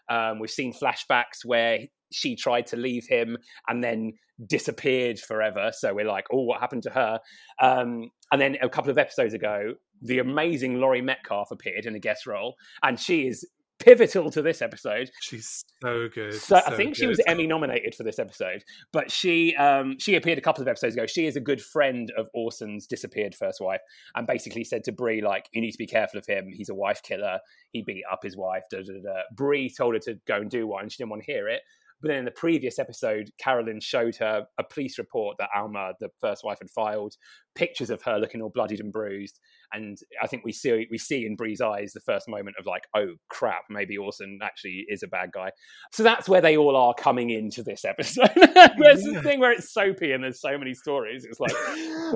[0.10, 1.80] Um, we've seen flashbacks where
[2.12, 3.38] she tried to leave him
[3.68, 4.14] and then
[4.48, 5.72] disappeared forever.
[5.74, 7.20] So we're like, oh, what happened to her?
[7.62, 12.00] Um, and then a couple of episodes ago, the amazing Laurie Metcalf appeared in a
[12.00, 13.48] guest role, and she is
[13.86, 15.12] pivotal to this episode.
[15.22, 16.34] She's so good.
[16.34, 17.22] So, I think she was.
[17.28, 21.06] Emmy nominated for this episode, but she um, she appeared a couple of episodes ago.
[21.06, 23.82] She is a good friend of Orson's disappeared first wife,
[24.16, 26.50] and basically said to Bree like, "You need to be careful of him.
[26.52, 27.40] He's a wife killer.
[27.72, 29.22] He beat up his wife." Da, da, da.
[29.34, 30.90] Bree told her to go and do one.
[30.90, 31.62] She didn't want to hear it.
[32.02, 36.10] But then in the previous episode, Carolyn showed her a police report that Alma, the
[36.20, 37.16] first wife, had filed
[37.56, 39.40] pictures of her looking all bloodied and bruised.
[39.74, 42.84] And I think we see we see in Bree's eyes the first moment of like,
[42.96, 45.52] oh crap, maybe Orson actually is a bad guy.
[45.92, 48.30] So that's where they all are coming into this episode.
[48.36, 49.14] there's Yeah.
[49.14, 51.26] this thing where it's soapy and there's so many stories.
[51.26, 51.54] It's like,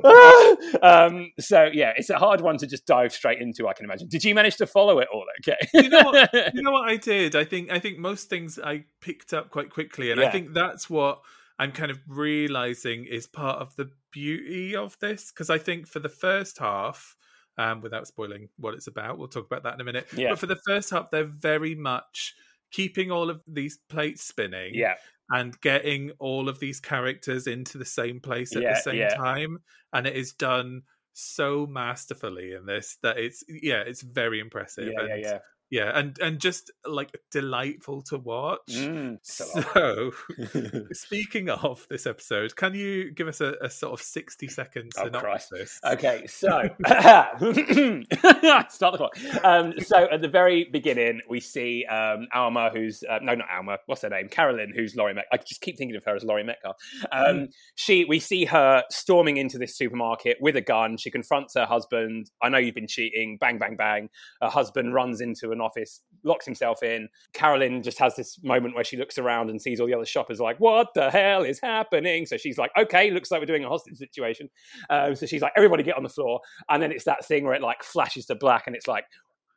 [0.04, 0.56] ah!
[1.06, 3.66] um, so yeah, it's a hard one to just dive straight into.
[3.68, 4.08] I can imagine.
[4.08, 5.24] Did you manage to follow it all?
[5.40, 5.56] Okay.
[5.74, 7.34] you know what you know what I did?
[7.34, 10.28] I think I think most things I picked up quite quickly, and Yeah.
[10.28, 11.20] I think that's what
[11.58, 15.30] I'm kind of realizing is part of the beauty of this.
[15.30, 17.16] Because I think for the first half,
[17.58, 20.08] um, without spoiling what it's about, we'll talk about that in a minute.
[20.16, 20.30] Yeah.
[20.30, 22.34] But for the first half, they're very much
[22.70, 24.94] keeping all of these plates spinning yeah.
[25.30, 29.14] and getting all of these characters into the same place at Yeah, the same yeah.
[29.14, 29.58] time,
[29.92, 34.92] and it is done so masterfully in this that it's yeah, it's very impressive.
[34.92, 35.16] Yeah, and, yeah.
[35.16, 35.38] yeah,
[35.70, 38.60] and and just like delightful to watch.
[38.70, 39.66] Mm, it's a lot.
[39.72, 40.10] So,
[40.92, 45.08] speaking of this episode, can you give us a, a sort of sixty second Oh,
[45.10, 45.52] Christ.
[45.84, 46.48] Okay, so
[46.88, 49.44] start the clock.
[49.44, 53.78] Um, so at the very beginning, we see um, Alma, who's uh, no, not Alma.
[53.86, 54.28] What's her name?
[54.28, 55.40] Carolyn, who's Laurie Metcalf.
[55.40, 56.76] I just keep thinking of her as Laurie Metcalf.
[57.12, 60.96] Um, she, we see her storming into this supermarket with a gun.
[60.96, 62.30] She confronts her husband.
[62.42, 63.38] I know you've been cheating.
[63.40, 64.08] Bang, bang, bang.
[64.40, 67.08] Her husband runs into an office, locks himself in.
[67.32, 70.40] Carolyn just has this moment where she looks around and sees all the other shoppers,
[70.40, 73.68] like, "What the hell is happening?" So she's like, "Okay, looks like we're doing a
[73.68, 74.48] hostage situation."
[74.88, 76.40] Um, so she's like, everybody get on the floor.
[76.68, 79.04] And then it's that thing where it like flashes to black and it's like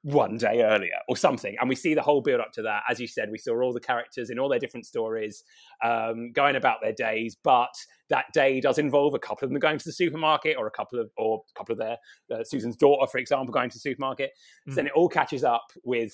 [0.03, 1.55] one day earlier or something.
[1.59, 2.83] And we see the whole build up to that.
[2.89, 5.43] As you said, we saw all the characters in all their different stories
[5.83, 7.37] um, going about their days.
[7.41, 7.73] But
[8.09, 10.99] that day does involve a couple of them going to the supermarket or a couple
[10.99, 11.97] of, or a couple of their,
[12.31, 14.31] uh, Susan's daughter, for example, going to the supermarket.
[14.67, 16.13] So then it all catches up with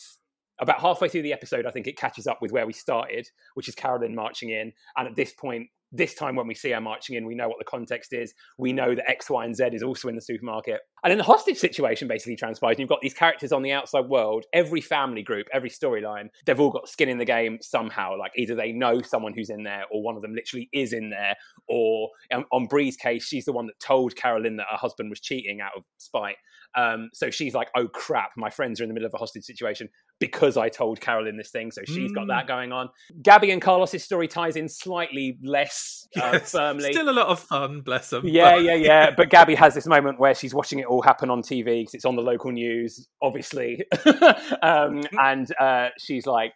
[0.60, 3.69] about halfway through the episode, I think it catches up with where we started, which
[3.69, 4.73] is Carolyn marching in.
[4.97, 7.58] And at this point, this time when we see her marching in, we know what
[7.60, 8.34] the context is.
[8.58, 10.82] We know that X, Y, and Z is also in the supermarket.
[11.04, 12.75] And then the hostage situation basically transpires.
[12.75, 16.60] And you've got these characters on the outside world, every family group, every storyline, they've
[16.60, 18.17] all got skin in the game somehow.
[18.17, 21.10] Like either they know someone who's in there, or one of them literally is in
[21.10, 21.36] there,
[21.67, 25.19] or um, on Bree's case, she's the one that told Carolyn that her husband was
[25.19, 26.36] cheating out of spite.
[26.76, 29.44] Um, so she's like, oh crap, my friends are in the middle of a hostage
[29.44, 31.72] situation because I told Carolyn this thing.
[31.72, 32.28] So she's got Mm.
[32.30, 32.90] that going on.
[33.22, 36.92] Gabby and Carlos's story ties in slightly less uh, Yes, firmly.
[36.94, 38.28] Still a lot of fun, bless them.
[38.28, 39.12] Yeah, yeah, yeah.
[39.16, 42.06] But Gabby has this moment where she's watching it all happen on TV because it's
[42.06, 43.84] on the local news, obviously.
[44.62, 46.54] um, and uh, she's like,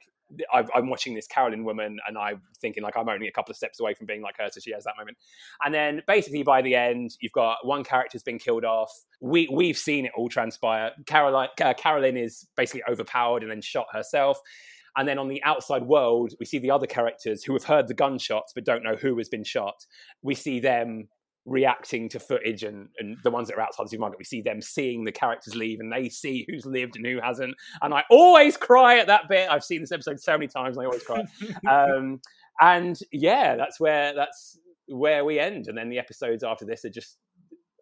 [0.54, 3.58] I've, I'm watching this Carolyn woman, and I'm thinking like I'm only a couple of
[3.58, 4.50] steps away from being like her.
[4.52, 5.18] So she has that moment,
[5.64, 8.92] and then basically by the end, you've got one character's been killed off.
[9.22, 10.92] We we've seen it all transpire.
[11.06, 14.40] Caroline, uh, Carolyn is basically overpowered and then shot herself.
[14.96, 17.96] And then on the outside world, we see the other characters who have heard the
[17.96, 19.86] gunshots but don't know who has been shot.
[20.22, 21.08] We see them
[21.46, 24.62] reacting to footage and, and the ones that are outside the supermarket, we see them
[24.62, 27.56] seeing the characters leave and they see who's lived and who hasn't.
[27.82, 29.50] And I always cry at that bit.
[29.50, 31.24] I've seen this episode so many times and I always cry.
[31.70, 32.22] um,
[32.62, 35.68] and yeah, that's where that's where we end.
[35.68, 37.18] And then the episodes after this are just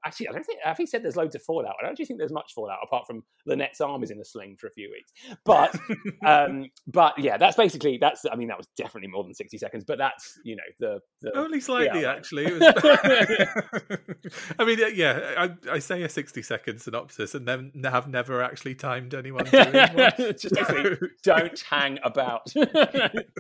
[0.05, 1.75] actually I don't think I think said there's loads of fallout.
[1.79, 4.57] I don't actually think there's much fallout apart from Lynette's arm is in a sling
[4.59, 5.11] for a few weeks.
[5.45, 5.75] But
[6.25, 9.83] um, but yeah, that's basically that's I mean that was definitely more than sixty seconds,
[9.85, 12.11] but that's you know the, the Only slightly, Yeah.
[12.11, 12.51] actually.
[12.51, 12.61] Was...
[14.59, 18.75] I mean, yeah, I, I say a 60 second synopsis and then have never actually
[18.75, 22.51] timed anyone just basically don't hang about.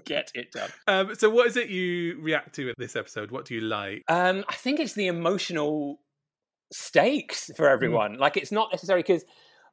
[0.05, 0.69] Get it done.
[0.87, 3.31] Um, so, what is it you react to in this episode?
[3.31, 4.03] What do you like?
[4.07, 5.99] Um, I think it's the emotional
[6.71, 8.17] stakes for everyone.
[8.17, 9.23] Like it's not necessarily because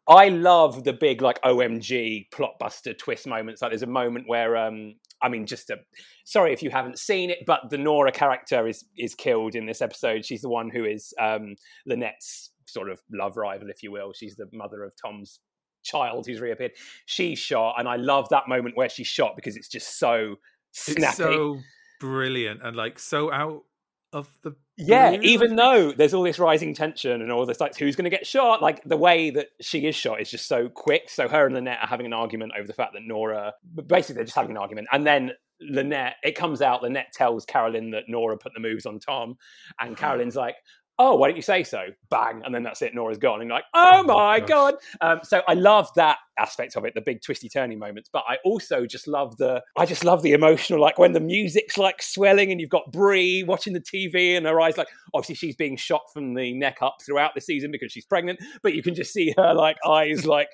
[0.09, 3.61] I love the big like OMG plotbuster twist moments.
[3.61, 5.77] Like there's a moment where um I mean just a
[6.25, 9.83] sorry if you haven't seen it, but the Nora character is is killed in this
[9.83, 10.25] episode.
[10.25, 11.57] She's the one who is um
[11.87, 14.13] Lynette's sort of love rival, if you will.
[14.13, 15.41] She's the mother of Tom's
[15.85, 16.73] child who's reappeared.
[17.07, 20.37] She's shot, and I love that moment where she's shot because it's just so
[20.73, 21.07] snappy.
[21.07, 21.59] It's so
[22.01, 23.63] brilliant and like so out
[24.13, 27.97] of the Yeah, even though there's all this rising tension and all this, like, who's
[27.97, 28.63] going to get shot?
[28.63, 31.11] Like, the way that she is shot is just so quick.
[31.11, 33.55] So, her and Lynette are having an argument over the fact that Nora,
[33.87, 34.89] basically, they're just having an argument.
[34.93, 38.99] And then Lynette, it comes out, Lynette tells Carolyn that Nora put the moves on
[38.99, 39.37] Tom.
[39.81, 40.57] And Carolyn's like,
[40.99, 41.87] oh, why don't you say so?
[42.11, 42.43] Bang.
[42.45, 42.95] And then that's it.
[42.95, 43.41] Nora's gone.
[43.41, 44.49] And like, oh Oh, my gosh.
[44.49, 44.75] God.
[45.01, 48.09] Um, so I love that aspects of it, the big twisty turning moments.
[48.13, 51.79] But I also just love the I just love the emotional, like when the music's
[51.79, 55.57] like swelling and you've got Bree watching the TV and her eyes like obviously she's
[55.57, 58.95] being shot from the neck up throughout the season because she's pregnant, but you can
[58.95, 60.49] just see her like eyes like,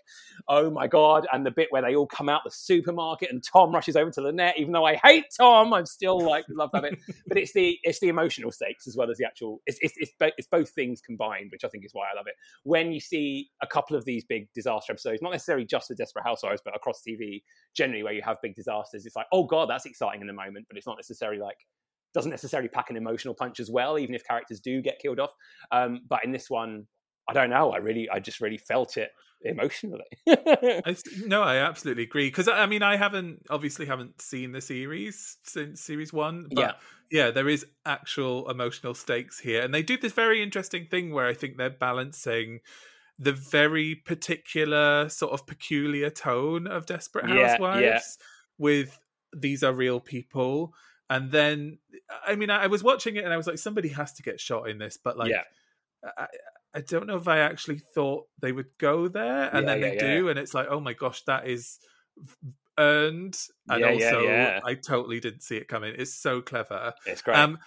[0.49, 3.75] oh my god, and the bit where they all come out the supermarket and Tom
[3.75, 6.99] rushes over to Lynette, even though I hate Tom, I'm still like love that bit.
[7.27, 10.13] But it's the it's the emotional stakes as well as the actual it's it's it's,
[10.21, 12.35] it's both things combined, which I think is why I love it.
[12.63, 16.25] When you see a couple of these big disaster episodes, not necessarily just with Desperate
[16.25, 17.43] Housewives, but across TV
[17.77, 20.67] generally, where you have big disasters, it's like, oh god, that's exciting in the moment,
[20.69, 21.57] but it's not necessarily like
[22.15, 25.33] doesn't necessarily pack an emotional punch as well, even if characters do get killed off.
[25.73, 26.87] Um, but in this one,
[27.29, 27.73] I don't know.
[27.73, 29.11] I really, I just really felt it
[29.43, 30.05] emotionally.
[30.29, 30.97] I,
[31.27, 35.81] no, I absolutely agree because I mean I haven't obviously haven't seen the series since
[35.81, 36.73] series one, but Yeah.
[37.11, 41.27] yeah, there is actual emotional stakes here, and they do this very interesting thing where
[41.27, 42.61] I think they're balancing
[43.19, 47.49] the very particular sort of peculiar tone of Desperate Yeah, yeah.
[47.51, 48.19] Housewives
[48.59, 48.99] with
[49.37, 50.75] these are real people.
[51.11, 51.79] And then,
[52.27, 54.41] I mean, I I was watching it and I was like, somebody has to get
[54.41, 55.43] shot in this, but like, yeah,
[56.17, 56.27] I,
[56.75, 59.95] I don't know if I actually thought they would go there, and Yeah, then they
[59.97, 60.15] yeah, yeah.
[60.17, 61.79] do, and it's like, oh my gosh, that is
[62.79, 63.39] earned,
[63.69, 64.61] and Yeah, yeah, also yeah.
[64.65, 65.95] I totally didn't see it coming.
[65.97, 66.95] It's so clever.
[67.07, 67.37] it's great.
[67.39, 67.59] Um,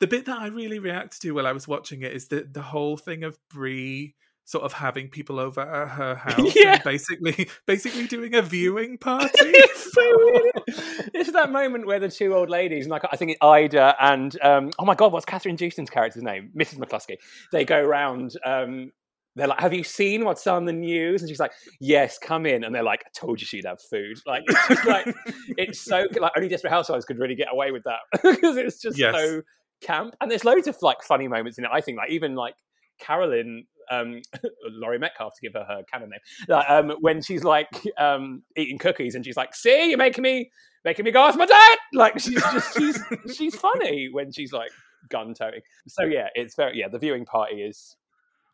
[0.00, 2.62] the bit that I really reacted to while I was watching it is the the
[2.62, 4.14] whole thing of Bree
[4.46, 6.74] sort of having people over at her house Yeah.
[6.74, 9.28] and basically basically doing a viewing party.
[9.40, 11.10] it's so weird.
[11.14, 14.70] It's that moment where the two old ladies, and like I think Ida and um,
[14.78, 16.50] oh my god, what's Kathryn Joosten's character's name?
[16.56, 16.78] Mrs.
[16.78, 17.16] McCluskey.
[17.52, 18.32] They go round.
[18.44, 18.92] Um,
[19.34, 22.64] they're like, "Have you seen what's on the news?" And she's like, "Yes, come in."
[22.64, 25.14] And they're like, "I told you she'd have food." Like, it's just like
[25.58, 28.96] it's so like only Desperate Housewives could really get away with that because it's just
[28.98, 29.14] Yes.
[29.14, 29.42] so
[29.82, 30.14] camp.
[30.20, 31.70] And there's loads of like funny moments in it.
[31.72, 32.54] I think like even like
[32.98, 34.20] Carolyn, um,
[34.70, 37.68] Laurie Metcalf to give her her canon name, like, um, when she's like
[37.98, 40.50] um, eating cookies and she's like, "See, you're making me
[40.84, 42.98] making me go off my diet." Like she's just she's
[43.36, 44.70] she's funny when she's like
[45.08, 45.60] gun toting.
[45.88, 46.88] So yeah, it's very yeah.
[46.88, 47.96] The viewing party is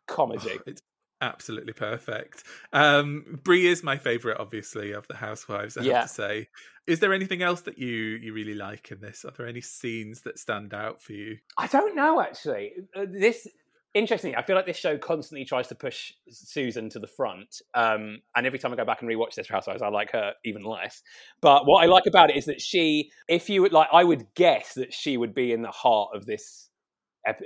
[0.07, 0.59] comedy.
[0.67, 0.81] it's
[1.21, 2.43] absolutely perfect.
[2.73, 5.77] Um, Bree is my favorite, obviously, of the housewives.
[5.77, 5.99] I Yeah.
[6.01, 6.47] have to say.
[6.85, 7.87] Is there anything else that you
[8.21, 9.23] you really like in this?
[9.23, 11.37] Are there any scenes that stand out for you?
[11.57, 12.73] I don't know actually.
[12.93, 13.47] Uh, This
[13.93, 17.61] interestingly, I feel like this show constantly tries to push Susan to the front.
[17.73, 20.63] Um, and every time I go back and rewatch this Housewives, I like her even
[20.63, 21.01] less.
[21.41, 24.25] But what I like about it is that she, if you would like, I would
[24.35, 26.69] guess that she would be in the heart of this.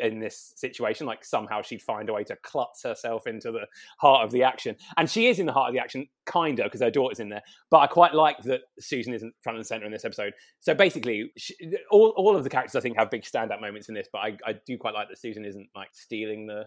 [0.01, 3.67] In this situation, like somehow she'd find a way to klutz herself into the
[3.99, 6.81] heart of the action, and she is in the heart of the action, kinda, because
[6.81, 7.43] her daughter's in there.
[7.69, 10.33] But I quite like that Susan isn't front and center in this episode.
[10.59, 11.55] So basically, she,
[11.91, 14.37] all all of the characters I think have big standout moments in this, but I,
[14.45, 16.65] I do quite like that Susan isn't like stealing the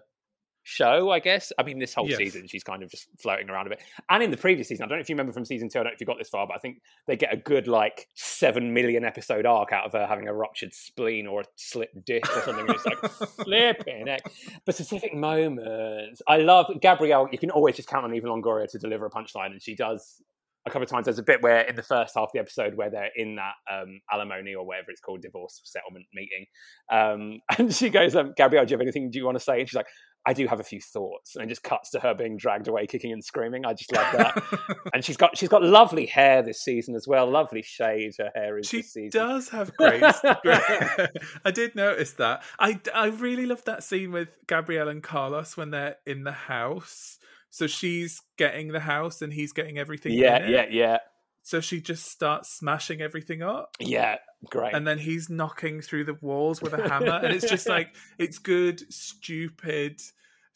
[0.62, 1.10] show.
[1.10, 2.18] I guess I mean this whole Yes.
[2.18, 3.82] season she's kind of just floating around a bit.
[4.08, 5.78] And in the previous season, I don't know if you remember from season two.
[5.78, 7.66] I don't know if you got this far, but I think they get a good
[7.68, 12.04] like seven million episode arc out of her having a ruptured spleen or a slipped
[12.04, 12.66] disc or something.
[12.66, 13.10] and it's like
[13.44, 14.22] flipping heck.
[14.66, 17.28] But specific moments, I love Gabrielle.
[17.32, 20.22] You can always just count on Eva Longoria to deliver a punchline, and she does
[20.66, 21.06] a couple of times.
[21.06, 23.54] There's a bit where in the first half of the episode where they're in that
[23.72, 26.44] um, alimony or whatever it's called, divorce settlement meeting,
[26.92, 29.60] um, and she goes, um, "Gabrielle, do you have anything do you want to say?"
[29.60, 29.86] And she's like,
[30.26, 32.86] "I do have a few thoughts," and it just cuts to her being dragged away,
[32.86, 33.64] kicking and screaming.
[33.64, 34.76] I just love that.
[34.94, 37.30] and she's got she's got lovely hair this season as well.
[37.30, 39.20] Lovely shades her hair is She this season.
[39.20, 40.02] does have great.
[40.42, 40.60] great
[41.44, 42.42] I did notice that.
[42.58, 47.18] I I really love that scene with Gabrielle and Carlos when they're in the house.
[47.52, 50.12] So she's getting the house and he's getting everything.
[50.12, 50.50] Yeah, in it.
[50.50, 50.98] yeah, yeah,
[51.42, 53.76] So she just starts smashing everything up.
[53.80, 54.16] yeah.
[54.48, 54.72] Great.
[54.74, 58.38] and then he's knocking through the walls with a hammer and it's just like it's
[58.38, 60.00] good stupid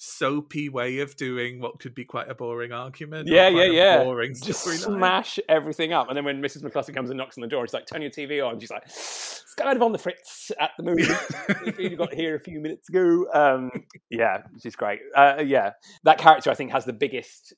[0.04, 4.04] soapy way of doing what could be quite a boring argument Yeah, yeah, yeah.
[4.04, 6.08] boring just smash everything up.
[6.08, 6.62] And then when Mrs.
[6.62, 8.60] McCluskey comes and knocks on the door, it's like, turn your TV on.
[8.60, 11.78] She's like, it's kind of on the fritz at the moment.
[11.78, 13.26] you got here a few minutes ago.
[13.32, 13.70] Um,
[14.10, 15.00] yeah, she's great.
[15.16, 15.72] Uh, yeah,
[16.04, 17.54] that character I think has the biggest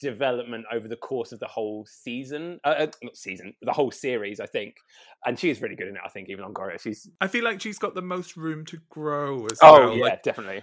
[0.00, 2.60] development over the course of the whole season.
[2.64, 4.76] Uh, uh, not season, the whole series, I think.
[5.24, 6.02] And she is really good in it.
[6.04, 9.46] I think Eva Longoria, she's i feel like she's got the most room to grow
[9.46, 9.76] as well.
[9.76, 10.62] oh well yeah, like definitely.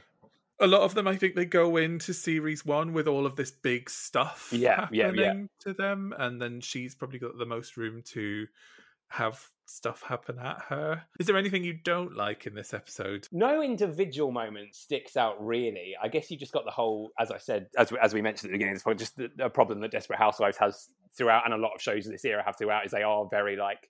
[0.62, 3.52] A lot of them i think they go into series one with all of this
[3.52, 5.34] big stuff Yeah, yeah, yeah.
[5.62, 8.48] to them and then she's probably got the most room to
[9.10, 13.62] have stuff happen at her is there anything you don't like in this episode no
[13.62, 15.96] individual moment sticks out really.
[16.02, 18.50] I guess you just got the whole, as I said, as we, as we mentioned
[18.50, 21.46] at the beginning of this point, just the, the problem that Desperate Housewives has throughout,
[21.46, 23.90] and a lot of shows of this era have throughout, is they are very like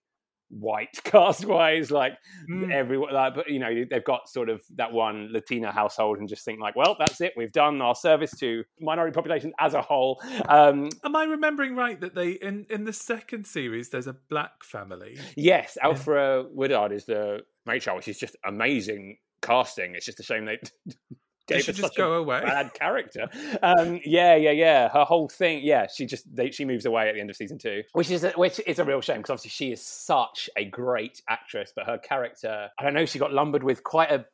[0.52, 1.89] white cast wise.
[1.91, 2.14] Like
[2.49, 2.72] Mm.
[2.74, 6.43] everyone, like, but you know, they've got sort of that one Latina household, and just
[6.45, 7.34] think like, well, that's it.
[7.38, 10.22] We've done our service to minority population as a whole.
[10.49, 14.64] Um, Am I remembering right that they in in the second series there's a black
[14.64, 15.18] family?
[15.38, 19.95] yes, Alfre Woodard is the matriarch, which is just amazing casting.
[19.95, 20.60] It's just a shame they.
[21.52, 22.41] They gave should just go away.
[22.45, 23.28] bad character.
[23.62, 24.89] Um, yeah, yeah, yeah.
[24.89, 25.88] Her whole thing, yeah.
[25.93, 28.32] She just they, she moves away at the end of season two, which is a,
[28.32, 31.97] which is a real shame because obviously she is such a great actress, but her
[31.97, 34.26] character, I don't know, she got lumbered with quite a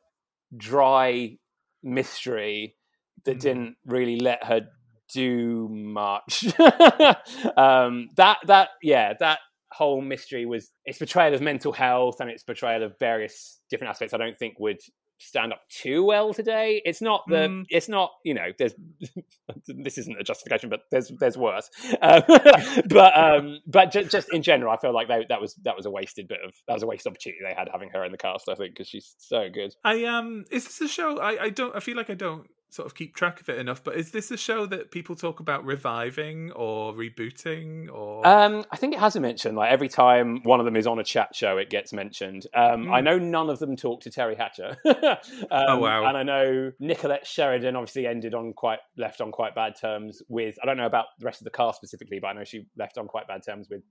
[0.56, 1.36] dry
[1.82, 2.76] mystery
[3.24, 3.40] that Mm.
[3.40, 4.68] didn't really let her
[5.12, 6.44] do much.
[7.56, 9.38] um, that that yeah that
[9.72, 14.14] whole mystery was its portrayal of mental health and its portrayal of various different aspects.
[14.14, 14.80] I don't think would
[15.18, 16.82] stand up too well today.
[16.84, 17.48] It's not the.
[17.48, 17.64] Mm.
[17.68, 18.10] It's not.
[18.24, 18.48] You know.
[18.58, 18.74] There's.
[19.66, 21.70] this isn't a justification, but there's there's worse.
[22.00, 22.22] Um,
[22.88, 25.86] but um, but just, just in general, I feel like they, that was that was
[25.86, 28.18] a wasted bit of that was a wasted opportunity they had having her in the
[28.18, 28.48] cast.
[28.48, 29.74] I think because she's so good.
[29.84, 32.84] I um is this a show I I don't I feel like I don't sort
[32.86, 35.64] of keep track of it enough, but is this a show that people talk about
[35.64, 39.54] reviving or rebooting or Um, I think it has a mention.
[39.54, 42.46] Like every time one of them is on a chat show, it gets mentioned.
[42.54, 42.92] Um, Mm.
[42.94, 44.76] I know none of them talk to Teri Hatcher.
[44.84, 45.16] um,
[45.50, 46.06] Oh, wow.
[46.06, 50.56] And I know Nicolette Sheridan obviously ended on quite left on quite bad terms with.
[50.62, 52.98] I don't know about the rest of the cast specifically, but I know she left
[52.98, 53.82] on quite bad terms with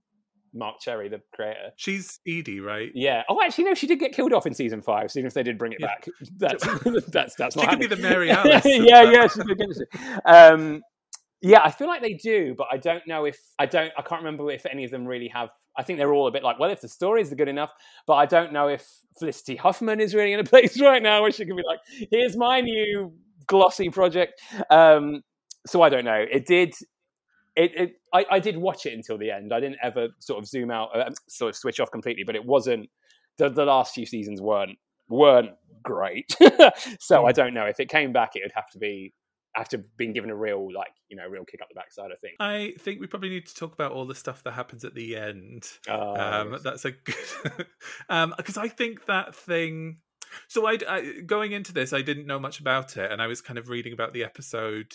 [0.54, 1.70] Marc Cherry, the creator.
[1.76, 2.90] she's Edie, right?
[2.94, 3.22] Yeah.
[3.28, 5.10] Oh, actually, no, she did get killed off in season five.
[5.10, 5.86] So even if they did bring it Yeah.
[5.88, 6.06] back,
[6.38, 6.64] that's
[7.10, 8.62] that's that's She not could be the Mary Alice.
[8.64, 9.86] yeah, yeah, she's good.
[10.24, 10.82] Um,
[11.40, 13.92] yeah, I feel like they do, but I don't know if I don't.
[13.96, 15.50] I can't remember if any of them really have.
[15.76, 17.72] I think they're all a bit like, well, if the stories are good enough,
[18.08, 18.84] but I don't know if
[19.20, 21.78] Felicity Huffman is really in a place right now where she can be like,
[22.10, 23.12] here's my new
[23.46, 24.40] glossy project.
[24.70, 25.22] Um,
[25.66, 26.24] so I don't know.
[26.28, 26.74] It did.
[27.58, 29.52] It, it I, I did watch it until the end.
[29.52, 32.22] I didn't ever sort of zoom out, uh, sort of switch off completely.
[32.24, 32.88] But it wasn't
[33.36, 34.78] the the last few seasons weren't
[35.08, 35.50] weren't
[35.82, 36.36] great.
[37.00, 39.12] so I don't know if it came back, it would have to be
[39.56, 42.10] after being given a real like you know real kick up the backside.
[42.12, 42.34] I think.
[42.38, 45.16] I think we probably need to talk about all the stuff that happens at the
[45.16, 45.68] end.
[45.88, 46.62] Uh, um, yes.
[46.62, 47.66] That's a good
[48.08, 49.98] um because I think that thing.
[50.46, 53.40] So I, I going into this, I didn't know much about it, and I was
[53.40, 54.94] kind of reading about the episode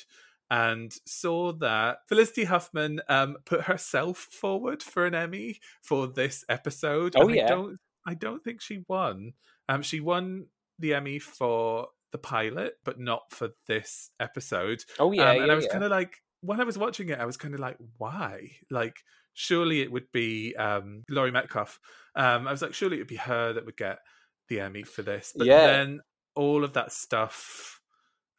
[0.51, 7.13] and saw that Felicity Huffman um put herself forward for an Emmy for this episode.
[7.15, 7.45] Oh, yeah.
[7.45, 9.33] I don't I don't think she won.
[9.69, 10.47] Um, she won
[10.79, 14.83] the Emmy for the pilot, but not for this episode.
[14.99, 15.71] oh yeah, Um, yeah, and I was yeah.
[15.71, 18.51] kind of like, when I was watching it, I was kind of like, why?
[18.69, 18.97] Like,
[19.33, 21.79] surely it would be um, Laurie Metcalf.
[22.15, 23.99] Um, I was like, surely it would be her that would get
[24.49, 25.33] the Emmy for this.
[25.35, 25.65] But Yeah.
[25.67, 26.01] then
[26.35, 27.79] all of that stuff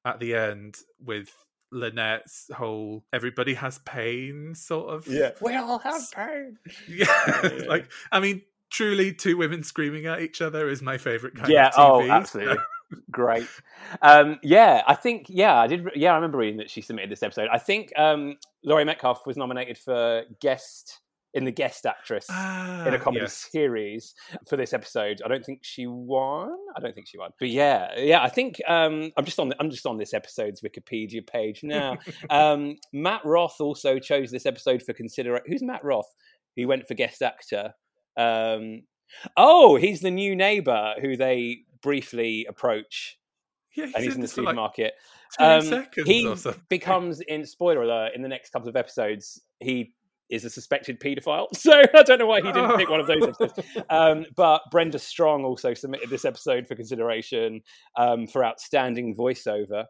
[0.05, 1.31] at the end with
[1.75, 5.07] Lynette's whole everybody has pain sort of.
[5.07, 5.33] yeah.
[5.41, 6.59] We all have pain.
[6.89, 7.07] Yeah.
[7.43, 7.65] Yeah.
[7.69, 11.69] like, I mean, truly, two women screaming at each other is my favorite kind yeah.
[11.69, 12.11] of Oh, TV.
[12.17, 12.57] absolutely.
[13.11, 13.49] Great.
[14.03, 15.27] Um, yeah, I think.
[15.29, 15.89] Yeah, I did.
[15.97, 17.49] Yeah, I remember reading that she submitted this episode.
[17.51, 21.01] I think um, Laurie Metcalf was nominated for guest
[21.35, 23.49] in the guest actress Ah, in a comedy yes.
[23.51, 24.15] series
[24.49, 25.21] for this episode.
[25.25, 26.57] I don't think she won.
[26.77, 27.31] I don't think she won.
[27.39, 29.49] But yeah, yeah, I think um, I'm just on.
[29.49, 31.99] The, I'm just on this episode's Wikipedia page now.
[32.31, 35.45] um, Matt Roth also chose this episode for consideration.
[35.49, 36.13] Who's Matt Roth?
[36.55, 37.75] He went for guest actor.
[38.17, 38.83] Um,
[39.37, 43.19] oh, he's the new neighbor who they briefly approach,
[43.77, 44.95] Yeah, and he's in the this for, like, supermarket.
[45.41, 46.33] Um, he
[46.69, 49.41] becomes in spoiler alert in the next couple of episodes.
[49.59, 49.95] He
[50.35, 53.23] is a suspected paedophile, so I don't know why he didn't pick one of those
[53.23, 53.61] episodes.
[53.89, 57.61] Um, but Brenda Strong also submitted this episode for consideration
[57.97, 59.85] um, for outstanding voiceover.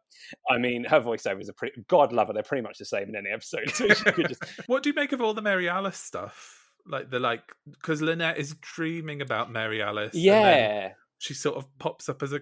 [0.50, 1.82] I mean, her voiceovers are pretty.
[1.88, 3.64] God love her; they're pretty much the same in any episode.
[3.74, 6.70] So she could just what do you make of all the Mary Alice stuff?
[6.86, 10.14] Like the like, because Lynette is dreaming about Mary Alice.
[10.14, 12.40] yeah, she sort of pops up as a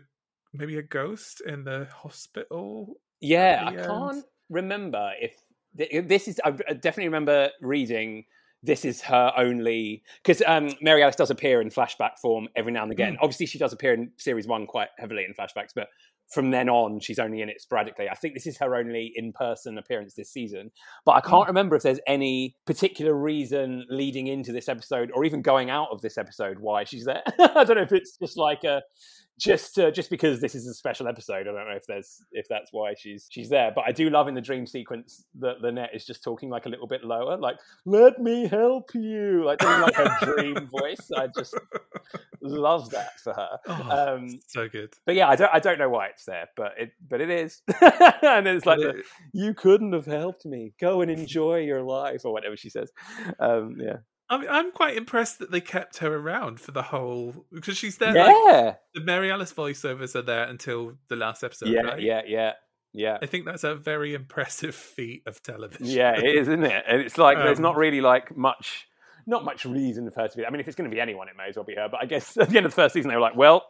[0.53, 2.97] maybe a ghost in the hospital.
[3.21, 3.65] yeah.
[3.67, 5.33] I the can't remember if
[5.81, 6.41] Uh, this is.
[6.45, 8.25] I definitely remember reading.
[8.65, 12.85] This is her only because um, Mary Alice does appear in flashback form every now
[12.85, 13.15] and again.
[13.15, 13.19] Mm.
[13.21, 15.89] Obviously, she does appear in series one quite heavily in flashbacks, but
[16.33, 18.09] from then on, she's only in it sporadically.
[18.09, 20.71] I think this is her only in person appearance this season.
[21.05, 21.31] But I hmm.
[21.31, 25.89] can't remember if there's any particular reason leading into this episode or even going out
[25.91, 27.23] of this episode why she's there.
[27.39, 28.83] I don't know if it's just like a
[29.39, 31.41] just uh, just because this is a special episode.
[31.41, 33.73] I don't know if there's if that's why she's she's there.
[33.75, 36.69] But I do love in the dream sequence that Lynette is just talking like a
[36.69, 37.57] little bit lower, like
[37.87, 41.11] "Let me help you," like doing like her dream voice.
[41.17, 41.55] I just
[42.43, 43.59] love that for her.
[43.69, 44.93] Oh, Um, so good.
[45.07, 47.63] but yeah, I don't I don't know why it's there, but it but it is.
[48.23, 49.03] and it's like the,
[49.33, 50.73] you couldn't have helped me.
[50.81, 52.91] Go and enjoy your life or whatever she says.
[53.41, 53.97] Um, yeah.
[54.33, 58.13] I I'm quite impressed that they kept her around for the whole because she's there.
[58.15, 61.69] Like, Yeah, the Mary Alice voiceovers are there until the last episode.
[61.69, 62.01] yeah, right?
[62.01, 62.53] yeah, yeah,
[62.93, 63.19] yeah.
[63.21, 65.87] I think that's a very impressive feat of television.
[65.87, 66.85] Yeah, it is, isn't it?
[66.89, 68.87] And it's like there's Um, not really like much,
[69.27, 70.47] not much reason for her to be.
[70.47, 71.89] I mean, if it's going to be anyone, it may as well be her.
[71.91, 73.67] But I guess at the end of the first season, they were like, well,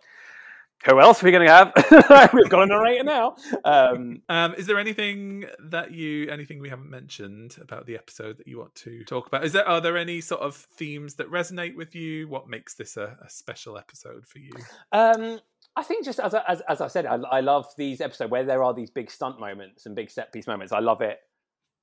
[0.84, 2.30] who else are we going to have?
[2.34, 3.36] We've got a narrator now.
[3.64, 8.46] Um, Um, is there anything that you, anything we haven't mentioned about the episode that
[8.48, 9.44] you want to talk about?
[9.44, 12.28] Is there, are there any sort of themes that resonate with you?
[12.28, 14.52] What makes this a, a special episode for you?
[14.92, 15.40] Um,
[15.76, 18.44] I think just as I- as, as I said, I, I love these episodes where
[18.44, 20.72] there are these big stunt moments and big set piece moments.
[20.72, 21.18] I love it.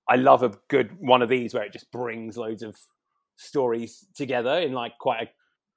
[0.08, 2.76] I love a good one of these where it just brings loads of
[3.38, 5.30] stories together in like quite a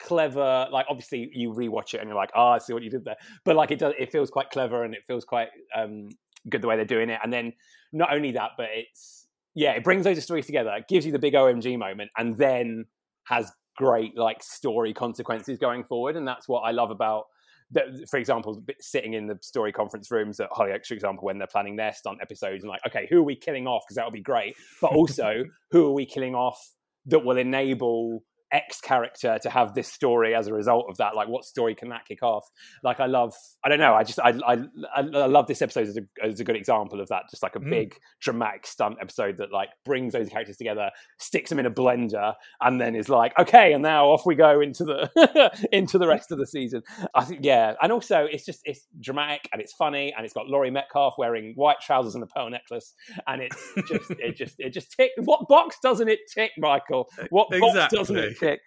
[0.03, 0.68] clever.
[0.70, 3.16] Like obviously you rewatch it and you're like, oh, I see what you did there.
[3.44, 6.09] But like it does, it feels quite clever and it feels quite um,
[6.48, 7.20] good the way they're doing it.
[7.22, 7.53] And then
[7.92, 9.22] not only that, but it's
[9.55, 10.70] yeah, it brings those stories together.
[10.76, 12.86] It gives you the big OMG moment, and then
[13.24, 16.16] has great like story consequences going forward.
[16.16, 17.24] And that's what I love about
[17.72, 21.46] that, for example, sitting in the story conference rooms at Hollyoaks, for example, when they're
[21.46, 23.82] planning their stunt episodes, and like, okay, who are we killing off?
[23.86, 24.57] Because that would be great.
[24.80, 26.59] But also, who are we killing off
[27.07, 28.22] that will enable
[28.53, 31.16] X character to have this story as a result of that?
[31.16, 32.44] Like, what story can that kick off?
[32.82, 33.34] Like, I love,
[33.64, 34.59] I don't know, I just, I, I,
[34.94, 37.24] I love this episode as a, as a good example of that.
[37.30, 37.70] Just like a Mm.
[37.70, 42.34] big dramatic stunt episode that like brings those characters together, sticks them in a blender,
[42.61, 46.32] and then is like, okay, and now off we go into the into the rest
[46.32, 46.82] of the season.
[47.14, 50.48] I think yeah, and also it's just it's dramatic and it's funny and it's got
[50.48, 52.94] Laurie Metcalf wearing white trousers and a pearl necklace,
[53.26, 55.12] and it's just it just it just tick.
[55.18, 57.09] What box doesn't it tick, Michael?
[57.30, 58.61] What box doesn't it tick?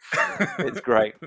[0.60, 1.16] It's great.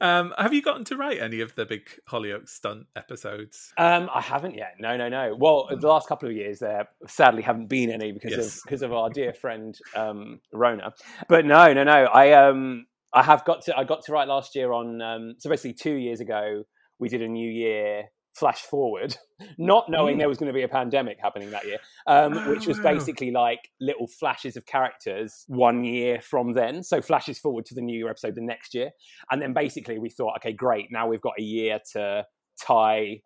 [0.00, 3.72] Um, have you gotten to write any of the big Hollyoaks stunt episodes?
[3.76, 4.76] Um, I haven't yet.
[4.78, 5.36] No, no, no.
[5.38, 8.56] Well, the last couple of years there sadly haven't been any because Yes.
[8.56, 10.94] of because of our dear friend um, Rona.
[11.28, 12.04] But no, no, no.
[12.06, 15.50] I um I have got to I got to write last year on um so
[15.50, 16.62] basically two years ago
[16.98, 18.04] we did a New Year
[18.38, 19.16] flash forward,
[19.58, 20.18] not knowing Mm.
[20.20, 23.30] there was going to be a pandemic happening that year, um, which was Oh, basically
[23.30, 26.82] like little flashes of characters one year from then.
[26.82, 28.90] So flashes forward to the New Year episode the next year,
[29.30, 32.24] and then basically we thought, okay, great, now we've got a year to
[32.60, 33.20] tie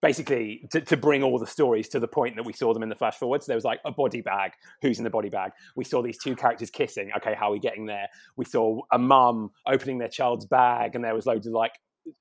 [0.00, 2.88] basically to, to bring all the stories to the point that we saw them in
[2.88, 3.40] the flash forward.
[3.40, 4.50] So there was like a body bag.
[4.82, 5.52] Who's in the body bag?
[5.76, 7.12] We saw these two characters kissing.
[7.18, 8.08] Okay, how are we getting there?
[8.36, 11.74] We saw a mum opening their child's bag, and there was loads of like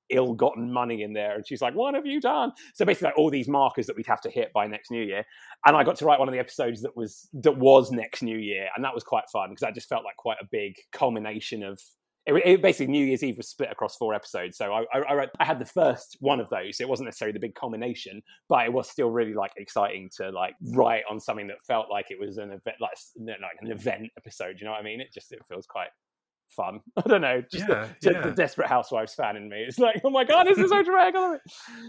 [0.09, 3.29] ill-gotten money in there and she's like what have you done so basically like all
[3.29, 5.25] these markers that we'd have to hit by next new year
[5.65, 8.37] and i got to write one of the episodes that was that was next new
[8.37, 11.63] year and that was quite fun because that just felt like quite a big culmination
[11.63, 11.79] of
[12.25, 15.27] it, it basically New Year's Eve was split across four episodes, so I, I, I,
[15.39, 16.79] I had the first one of those.
[16.79, 20.53] It wasn't necessarily the big culmination, but it was still really like exciting to like
[20.73, 24.57] write on something that felt like it was an event, like like an event episode.
[24.59, 25.01] You know what I mean?
[25.01, 25.89] It just it feels quite
[26.51, 26.79] fun.
[26.97, 28.21] I don't know, just Yeah, the, yeah.
[28.21, 29.63] the Desperate Housewives fan in me.
[29.67, 31.15] It's like, oh my god, this is so dramatic.
[31.15, 31.41] I love it.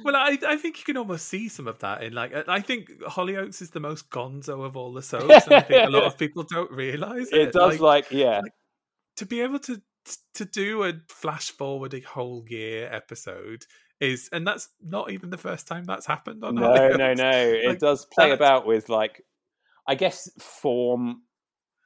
[0.04, 2.90] Well, I, I think you can almost see some of that in like I think
[3.02, 6.18] Hollyoaks is the most gonzo of all the soaps, and I think a lot of
[6.18, 7.40] people don't realize it.
[7.40, 8.40] It does like, yeah,
[9.16, 9.80] to be able to
[10.34, 13.64] to do a flash forward a whole year episode
[14.00, 16.56] is, and that's not even the first time that's happened on.
[16.56, 16.98] no, Hollyoaks.
[16.98, 17.30] no, no.
[17.30, 19.22] It does play about with like,
[19.86, 21.22] I guess form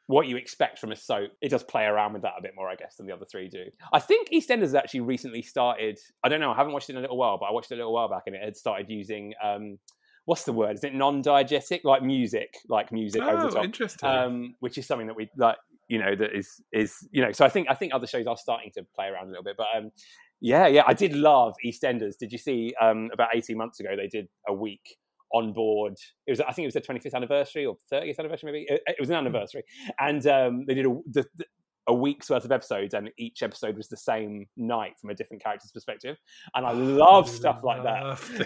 [0.06, 1.30] what you expect from a soap.
[1.40, 3.48] It does play around with that a bit more, I guess, than the other three
[3.48, 3.64] do.
[3.92, 5.98] I think EastEnders actually recently started.
[6.22, 6.52] I don't know.
[6.52, 8.08] I haven't watched it in a little while, but I watched it a little while
[8.08, 9.34] back, and it had started using.
[9.42, 9.78] um
[10.26, 10.74] What's the word?
[10.74, 13.64] Is it non-diegetic, like music, like music over the Oh, top?
[13.64, 14.08] interesting.
[14.08, 15.56] um, which is something that we like
[15.88, 18.36] you know that is is you know so i think i think other shows are
[18.36, 19.92] starting to play around a little bit but um
[20.40, 24.08] yeah yeah i did love eastenders did you see um about 18 months ago they
[24.08, 24.96] did a week
[25.32, 25.94] on board.
[26.26, 28.66] It was i think it was the 25th anniversary or 30th anniversary maybe.
[28.68, 29.64] It, it was an anniversary.
[29.98, 31.44] And um they did a the, the,
[31.88, 35.42] a week's worth of episodes and each episode was the same night from a different
[35.42, 36.16] character's perspective
[36.54, 37.96] and i love stuff like that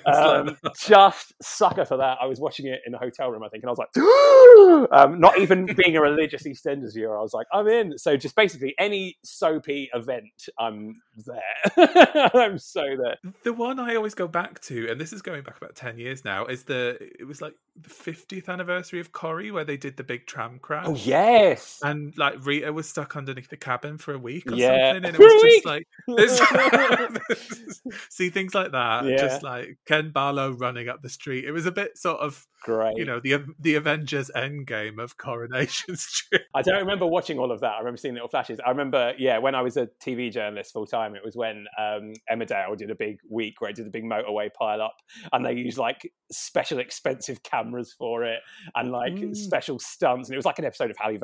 [0.06, 2.18] um, just sucker for that.
[2.20, 5.20] I was watching it in a hotel room, I think, and I was like, um,
[5.20, 7.98] not even being a religious EastEnders viewer, I was like, I'm in.
[7.98, 12.30] So just basically any soapy event, I'm there.
[12.34, 13.16] I'm so there.
[13.42, 16.24] The one I always go back to, and this is going back about ten years
[16.24, 20.04] now, is the it was like the fiftieth anniversary of Corrie, where they did the
[20.04, 20.86] big tram crash.
[20.86, 24.92] Oh yes, And like Rita was stuck underneath the cabin for a week or Yeah.
[24.92, 25.86] something, and it was just like
[28.10, 29.16] see things like that, Yeah.
[29.16, 31.44] just like Ken Barlow running up the street.
[31.44, 32.96] It was a bit sort of, Great.
[32.96, 36.42] you know, the the Avengers Endgame of Coronation Street.
[36.54, 37.72] I don't remember watching all of that.
[37.74, 38.60] I remember seeing little flashes.
[38.64, 42.12] I remember, yeah, when I was a TV journalist full time, it was when um,
[42.30, 44.96] Emmerdale did a big week where it did a big motorway pile up,
[45.32, 48.40] and they used like special expensive cameras for it
[48.74, 49.34] and like Mm.
[49.36, 51.18] special stunts, and it was like an episode of Happy,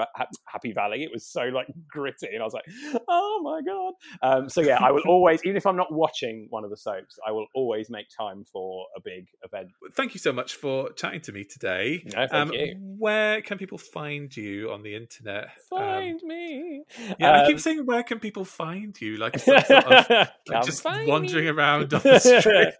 [0.48, 1.04] Happy Valley.
[1.04, 2.64] It was so like gritty, and I was like,
[3.08, 3.94] oh my god.
[4.22, 7.18] Um, so yeah, I will always, even if I'm not watching one of the soaps,
[7.26, 9.68] I will always make time for a big event.
[9.94, 12.02] Thank you so much for chatting to me today.
[12.14, 12.74] No, thank um, you.
[12.98, 15.44] Where can people find you on the internet?
[15.72, 16.82] Um, Find me.
[17.18, 19.16] yeah, I Um, keep saying, where can people find you?
[19.26, 20.06] Like sort of
[20.48, 21.50] like, just wandering me.
[21.50, 22.74] around on the street.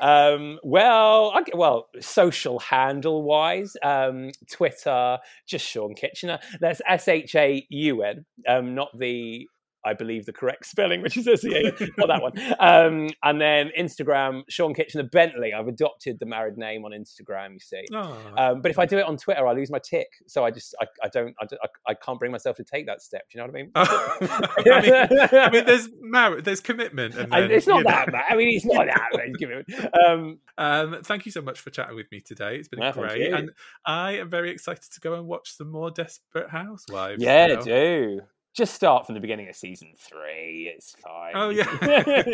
[0.00, 6.38] um, well, I, well, social handle wise, um, Twitter, just Shaun Kitchener.
[6.60, 8.24] That's S H A U N,
[8.58, 9.48] um, not the.
[9.84, 11.62] I believe the correct spelling, which is S E A,
[11.96, 12.32] not that one.
[12.58, 15.52] Um, and then Instagram, Shaun Kitchener Bentley.
[15.52, 17.52] I've adopted the married name on Instagram.
[17.52, 18.18] You see, Oh.
[18.36, 20.08] um, but if I do it on Twitter, I lose my tick.
[20.26, 21.46] So I just, I, I don't, I,
[21.86, 23.30] I, can't bring myself to take that step.
[23.30, 23.70] Do you know what I mean?
[24.72, 27.90] I mean, I mean, there's marriage, there's commitment, and then, it's not know.
[27.90, 28.24] that bad.
[28.28, 29.90] I mean, it's not that bad.
[30.04, 32.56] Um, Um, thank you so much for chatting with me today.
[32.56, 33.52] It's been great, and
[33.84, 37.22] I am very excited to go and watch some more Desperate Housewives.
[37.22, 37.60] Yeah, now.
[37.60, 38.20] do.
[38.56, 40.72] Just start from the beginning of season three.
[40.74, 41.32] It's fine.
[41.34, 41.66] Oh, yeah.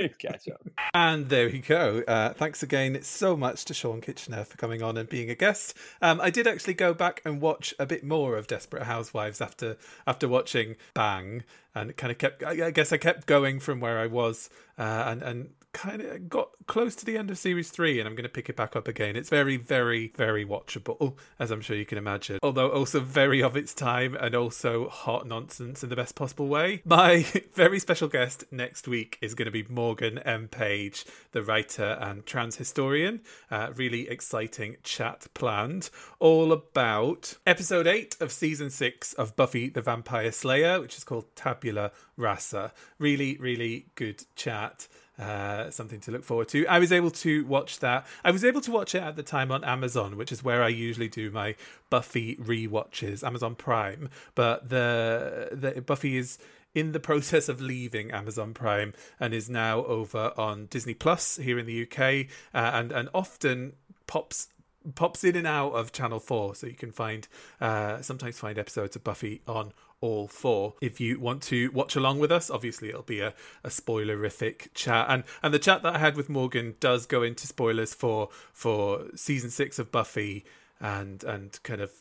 [0.20, 0.62] Catch up.
[0.94, 2.04] And there we go.
[2.06, 5.76] Uh, thanks again so much to Shaun Kitchener for coming on and being a guest.
[6.00, 9.76] Um, I did actually go back and watch a bit more of Desperate Housewives after
[10.06, 11.42] after watching Bang,
[11.74, 12.44] and it kind of kept.
[12.44, 14.48] I I guess I kept going from where I was,
[14.78, 18.14] uh, and and kind of got close to the end of series three, and I'm
[18.14, 19.16] going to pick it back up again.
[19.16, 22.38] It's very, very, very watchable, as I'm sure you can imagine.
[22.42, 26.82] Although also very of its time, and also hot nonsense in the best possible way.
[26.86, 30.48] My very special guest next week is going to be Morgan M.
[30.48, 33.20] Page, the writer and trans historian.
[33.50, 39.82] Uh, really exciting chat planned, all about episode eight of season six of Buffy the
[39.82, 42.72] Vampire Slayer, which is called Tabula Rasa.
[42.98, 44.88] Really, really good chat.
[45.18, 46.66] Uh, something to look forward to.
[46.66, 48.06] I was able to watch that.
[48.24, 50.68] I was able to watch it at the time on Amazon, which is where I
[50.68, 51.54] usually do my
[51.90, 54.08] Buffy rewatches, Amazon Prime.
[54.34, 56.38] But the the Buffy is
[56.74, 61.58] in the process of leaving Amazon Prime and is now over on Disney Plus here
[61.58, 63.74] in the UK, uh, and and often
[64.06, 64.48] pops
[64.94, 67.28] pops in and out of Channel Four, so you can find
[67.60, 69.72] uh, sometimes find episodes of Buffy on
[70.02, 70.74] all four.
[70.82, 73.32] If you want to watch along with us, obviously it'll be a,
[73.64, 77.46] a spoilerific chat, and and the chat that I had with Morgan does go into
[77.46, 80.44] spoilers for for season six of Buffy
[80.80, 81.92] and and kind of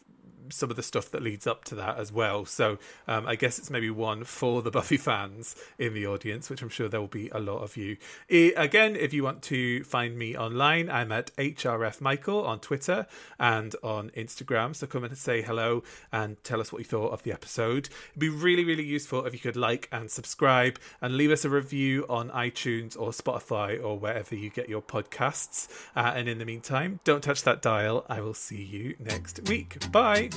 [0.51, 2.45] some of the stuff that leads up to that as well.
[2.45, 2.77] So
[3.07, 6.69] um, I guess it's maybe one for the Buffy fans in the audience, which I'm
[6.69, 7.97] sure there will be a lot of you.
[8.29, 13.07] Again, if you want to find me online, I'm at HRF Michael on Twitter
[13.39, 14.75] and on Instagram.
[14.75, 17.89] So come and say hello and tell us what you thought of the episode.
[18.11, 21.49] It'd be really, really useful if you could like and subscribe and leave us a
[21.49, 25.67] review on iTunes or Spotify or wherever you get your podcasts.
[25.95, 28.05] Uh, and in the meantime, don't touch that dial.
[28.09, 29.91] I will see you next week.
[29.91, 30.29] Bye.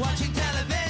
[0.00, 0.81] Watching television.